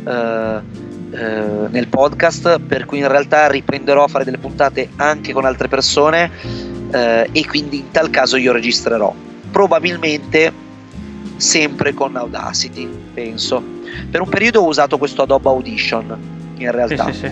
Eh, 0.06 0.86
eh, 1.10 1.68
nel 1.70 1.88
podcast 1.88 2.60
per 2.60 2.86
cui 2.86 2.98
in 2.98 3.08
realtà 3.08 3.48
riprenderò 3.48 4.04
a 4.04 4.08
fare 4.10 4.26
delle 4.26 4.38
puntate 4.38 4.90
anche 4.98 5.32
con 5.32 5.46
altre 5.46 5.70
persone 5.70 6.30
eh, 6.92 7.30
e 7.32 7.46
quindi 7.46 7.78
in 7.78 7.92
tal 7.92 8.10
caso 8.10 8.36
io 8.36 8.52
registrerò 8.52 9.16
probabilmente 9.50 10.52
sempre 11.38 11.94
con 11.94 12.18
Audacity 12.18 12.90
penso 13.14 13.77
per 14.10 14.22
un 14.22 14.30
periodo 14.30 14.62
ho 14.62 14.68
usato 14.68 14.98
questo 14.98 15.24
Adobe 15.24 15.50
Audition 15.50 16.18
in 16.58 16.72
realtà. 16.72 17.06
Sì, 17.06 17.14
sì, 17.14 17.32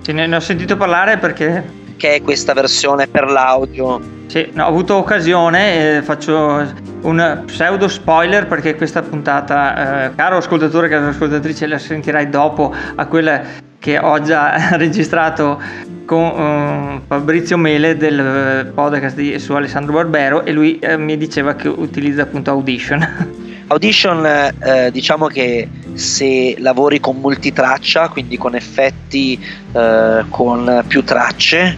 sì. 0.00 0.12
Ne, 0.12 0.26
ne 0.26 0.36
ho 0.36 0.40
sentito 0.40 0.76
parlare 0.76 1.18
perché... 1.18 1.86
Che 1.96 2.14
è 2.14 2.22
questa 2.22 2.52
versione 2.52 3.08
per 3.08 3.28
l'audio. 3.28 4.00
Sì, 4.28 4.50
no, 4.52 4.66
ho 4.66 4.68
avuto 4.68 4.94
occasione, 4.94 5.96
eh, 5.96 6.02
faccio 6.02 6.64
un 7.00 7.42
pseudo 7.46 7.88
spoiler 7.88 8.46
perché 8.46 8.76
questa 8.76 9.02
puntata, 9.02 10.04
eh, 10.04 10.14
caro 10.14 10.36
ascoltatore, 10.36 10.88
caro 10.88 11.08
ascoltatrice, 11.08 11.66
la 11.66 11.78
sentirai 11.78 12.28
dopo 12.28 12.72
a 12.94 13.06
quella 13.06 13.42
che 13.78 13.98
ho 13.98 14.20
già 14.20 14.76
registrato 14.76 15.60
con 16.04 16.24
uh, 16.24 17.00
Fabrizio 17.06 17.56
Mele 17.56 17.96
del 17.96 18.18
eh, 18.18 18.64
podcast 18.66 19.16
di, 19.16 19.38
su 19.38 19.52
Alessandro 19.52 19.94
Barbero 19.94 20.44
e 20.44 20.52
lui 20.52 20.78
eh, 20.78 20.96
mi 20.96 21.16
diceva 21.16 21.54
che 21.54 21.68
utilizza 21.68 22.22
appunto 22.22 22.50
Audition. 22.50 23.36
Audition 23.68 24.24
eh, 24.24 24.90
diciamo 24.90 25.26
che 25.26 25.68
se 25.92 26.54
lavori 26.58 27.00
con 27.00 27.18
multitraccia, 27.18 28.08
quindi 28.08 28.38
con 28.38 28.54
effetti 28.54 29.38
eh, 29.72 30.24
con 30.28 30.84
più 30.86 31.04
tracce, 31.04 31.76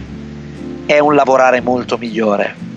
è 0.85 0.99
un 0.99 1.15
lavorare 1.15 1.61
molto 1.61 1.97
migliore 1.97 2.69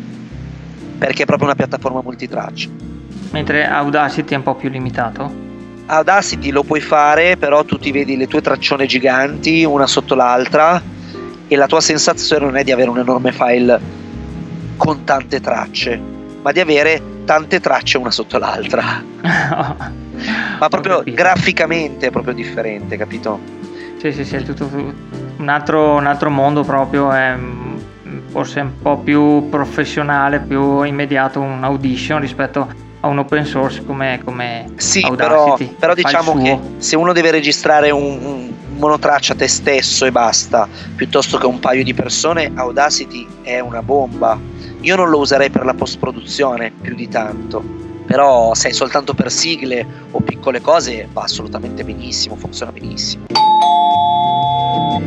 perché 0.98 1.24
è 1.24 1.26
proprio 1.26 1.48
una 1.48 1.56
piattaforma 1.56 2.00
multitraccia. 2.02 2.68
Mentre 3.30 3.66
Audacity 3.66 4.34
è 4.34 4.36
un 4.36 4.42
po' 4.42 4.54
più 4.54 4.68
limitato? 4.68 5.42
Audacity 5.86 6.50
lo 6.50 6.62
puoi 6.62 6.80
fare, 6.80 7.36
però 7.36 7.64
tu 7.64 7.78
ti 7.78 7.92
vedi 7.92 8.16
le 8.16 8.26
tue 8.26 8.40
traccione 8.40 8.86
giganti 8.86 9.64
una 9.64 9.86
sotto 9.86 10.14
l'altra 10.14 10.80
e 11.46 11.56
la 11.56 11.66
tua 11.66 11.80
sensazione 11.80 12.46
non 12.46 12.56
è 12.56 12.64
di 12.64 12.72
avere 12.72 12.88
un 12.88 12.98
enorme 12.98 13.32
file 13.32 13.80
con 14.76 15.04
tante 15.04 15.40
tracce, 15.40 16.00
ma 16.40 16.52
di 16.52 16.60
avere 16.60 17.02
tante 17.24 17.60
tracce 17.60 17.98
una 17.98 18.10
sotto 18.10 18.38
l'altra. 18.38 19.02
Ma 20.58 20.68
proprio 20.68 21.02
graficamente 21.04 22.06
è 22.06 22.10
proprio 22.10 22.34
differente, 22.34 22.96
capito? 22.96 23.40
Sì, 23.98 24.12
sì, 24.12 24.24
sì, 24.24 24.36
è 24.36 24.42
tutto 24.42 24.68
un 25.36 25.48
altro, 25.48 25.94
un 25.94 26.06
altro 26.06 26.30
mondo 26.30 26.62
proprio, 26.62 27.10
è 27.10 27.36
forse 28.28 28.60
un 28.60 28.80
po' 28.80 28.98
più 28.98 29.48
professionale, 29.48 30.40
più 30.40 30.82
immediato 30.82 31.40
un 31.40 31.64
audition 31.64 32.20
rispetto 32.20 32.68
a 33.00 33.06
un 33.06 33.18
open 33.18 33.44
source 33.44 33.84
come, 33.84 34.20
come 34.24 34.72
sì, 34.76 35.02
Audacity. 35.02 35.66
Però, 35.66 35.78
però 35.78 35.94
diciamo 35.94 36.42
che 36.42 36.58
se 36.78 36.96
uno 36.96 37.12
deve 37.12 37.30
registrare 37.30 37.90
un, 37.90 38.18
un 38.22 38.52
monotraccia 38.76 39.34
te 39.34 39.46
stesso 39.46 40.04
e 40.04 40.12
basta, 40.12 40.68
piuttosto 40.96 41.38
che 41.38 41.46
un 41.46 41.60
paio 41.60 41.84
di 41.84 41.94
persone, 41.94 42.50
Audacity 42.54 43.26
è 43.42 43.60
una 43.60 43.82
bomba 43.82 44.38
io 44.84 44.96
non 44.96 45.08
lo 45.08 45.18
userei 45.18 45.48
per 45.48 45.64
la 45.64 45.72
post 45.72 45.98
produzione 45.98 46.70
più 46.80 46.94
di 46.94 47.08
tanto. 47.08 47.82
però 48.06 48.52
se 48.52 48.68
è 48.68 48.72
soltanto 48.72 49.14
per 49.14 49.32
sigle 49.32 49.84
o 50.10 50.20
piccole 50.20 50.60
cose 50.60 51.08
va 51.10 51.22
assolutamente 51.22 51.84
benissimo, 51.84 52.36
funziona 52.36 52.70
benissimo. 52.70 53.24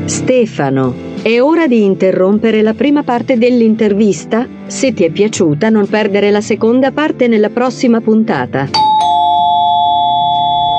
Stefano, 0.06 0.96
è 1.22 1.40
ora 1.40 1.68
di 1.68 1.84
interrompere 1.84 2.64
la 2.64 2.74
prima 2.74 3.04
parte 3.04 3.38
dell'intervista, 3.38 4.48
se 4.66 4.94
ti 4.94 5.04
è 5.04 5.12
piaciuta 5.12 5.70
non 5.70 5.88
perdere 5.88 6.32
la 6.32 6.42
seconda 6.42 6.92
parte 6.92 7.28
nella 7.28 7.50
prossima 7.50 8.02
puntata. 8.02 8.68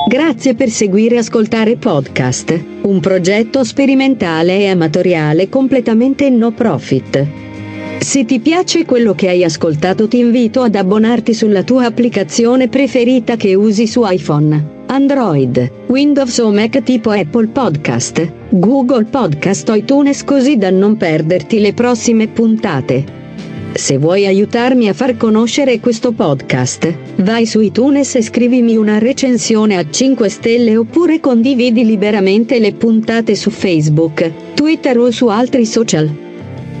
Grazie 0.07 0.55
per 0.55 0.69
seguire 0.69 1.15
e 1.15 1.19
ascoltare 1.19 1.77
podcast, 1.77 2.61
un 2.81 2.99
progetto 2.99 3.63
sperimentale 3.63 4.57
e 4.57 4.67
amatoriale 4.67 5.47
completamente 5.47 6.29
no 6.29 6.51
profit. 6.51 7.48
Se 8.01 8.23
ti 8.23 8.39
piace 8.39 8.85
quello 8.85 9.13
che 9.13 9.27
hai 9.27 9.43
ascoltato 9.43 10.07
ti 10.07 10.19
invito 10.19 10.61
ad 10.61 10.75
abbonarti 10.75 11.33
sulla 11.33 11.63
tua 11.63 11.85
applicazione 11.85 12.69
preferita 12.69 13.35
che 13.35 13.55
usi 13.55 13.87
su 13.87 14.03
iPhone, 14.05 14.85
Android, 14.87 15.69
Windows 15.87 16.37
o 16.37 16.49
Mac 16.49 16.81
tipo 16.81 17.11
Apple 17.11 17.47
Podcast, 17.47 18.31
Google 18.51 19.03
Podcast 19.03 19.67
o 19.69 19.75
iTunes 19.75 20.23
così 20.23 20.55
da 20.55 20.71
non 20.71 20.95
perderti 20.95 21.59
le 21.59 21.73
prossime 21.73 22.29
puntate. 22.29 23.17
Se 23.73 23.97
vuoi 23.97 24.25
aiutarmi 24.25 24.87
a 24.87 24.93
far 24.93 25.17
conoscere 25.17 25.79
questo 25.81 26.13
podcast, 26.13 26.91
vai 27.17 27.45
su 27.45 27.59
iTunes 27.59 28.15
e 28.15 28.23
scrivimi 28.23 28.77
una 28.77 28.97
recensione 28.97 29.75
a 29.77 29.87
5 29.87 30.29
stelle 30.29 30.77
oppure 30.77 31.19
condividi 31.19 31.85
liberamente 31.85 32.59
le 32.59 32.71
puntate 32.71 33.35
su 33.35 33.49
Facebook, 33.49 34.31
Twitter 34.55 34.97
o 34.97 35.11
su 35.11 35.27
altri 35.27 35.65
social. 35.65 36.27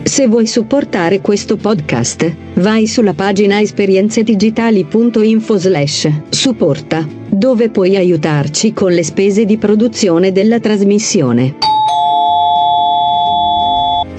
Se 0.09 0.25
vuoi 0.27 0.47
supportare 0.47 1.21
questo 1.21 1.55
podcast, 1.55 2.35
vai 2.55 2.87
sulla 2.87 3.13
pagina 3.13 3.61
esperienzedigitali.info 3.61 5.57
slash 5.57 6.09
supporta, 6.29 7.07
dove 7.29 7.69
puoi 7.69 7.95
aiutarci 7.95 8.73
con 8.73 8.91
le 8.91 9.03
spese 9.03 9.45
di 9.45 9.57
produzione 9.57 10.31
della 10.31 10.59
trasmissione. 10.59 11.57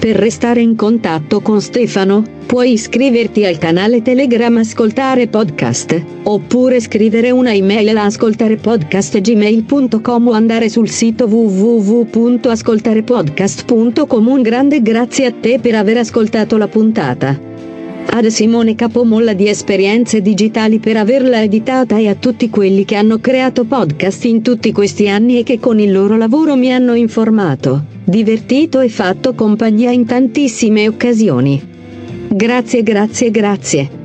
Per 0.01 0.15
restare 0.15 0.61
in 0.61 0.75
contatto 0.75 1.41
con 1.41 1.61
Stefano, 1.61 2.23
puoi 2.47 2.71
iscriverti 2.71 3.45
al 3.45 3.59
canale 3.59 4.01
Telegram 4.01 4.57
Ascoltare 4.57 5.27
Podcast, 5.27 6.03
oppure 6.23 6.79
scrivere 6.79 7.29
una 7.29 7.53
email 7.53 7.95
a 7.95 8.05
ascoltarepodcast.gmail.com 8.05 10.27
o 10.27 10.31
andare 10.31 10.69
sul 10.69 10.89
sito 10.89 11.27
www.ascoltarepodcast.com. 11.27 14.27
Un 14.27 14.41
grande 14.41 14.81
grazie 14.81 15.27
a 15.27 15.33
te 15.39 15.59
per 15.59 15.75
aver 15.75 15.97
ascoltato 15.97 16.57
la 16.57 16.67
puntata. 16.67 17.50
Ad 18.09 18.25
Simone 18.27 18.75
Capomolla 18.75 19.33
di 19.33 19.47
Esperienze 19.47 20.21
Digitali 20.21 20.79
per 20.79 20.97
averla 20.97 21.41
editata 21.41 21.97
e 21.97 22.07
a 22.07 22.15
tutti 22.15 22.49
quelli 22.49 22.83
che 22.83 22.95
hanno 22.95 23.19
creato 23.19 23.63
podcast 23.63 24.25
in 24.25 24.41
tutti 24.41 24.71
questi 24.71 25.07
anni 25.07 25.39
e 25.39 25.43
che 25.43 25.59
con 25.59 25.79
il 25.79 25.91
loro 25.91 26.17
lavoro 26.17 26.55
mi 26.55 26.73
hanno 26.73 26.93
informato, 26.93 27.85
divertito 28.03 28.79
e 28.79 28.89
fatto 28.89 29.33
compagnia 29.33 29.91
in 29.91 30.05
tantissime 30.05 30.87
occasioni. 30.87 31.61
Grazie, 32.27 32.83
grazie, 32.83 33.31
grazie. 33.31 34.00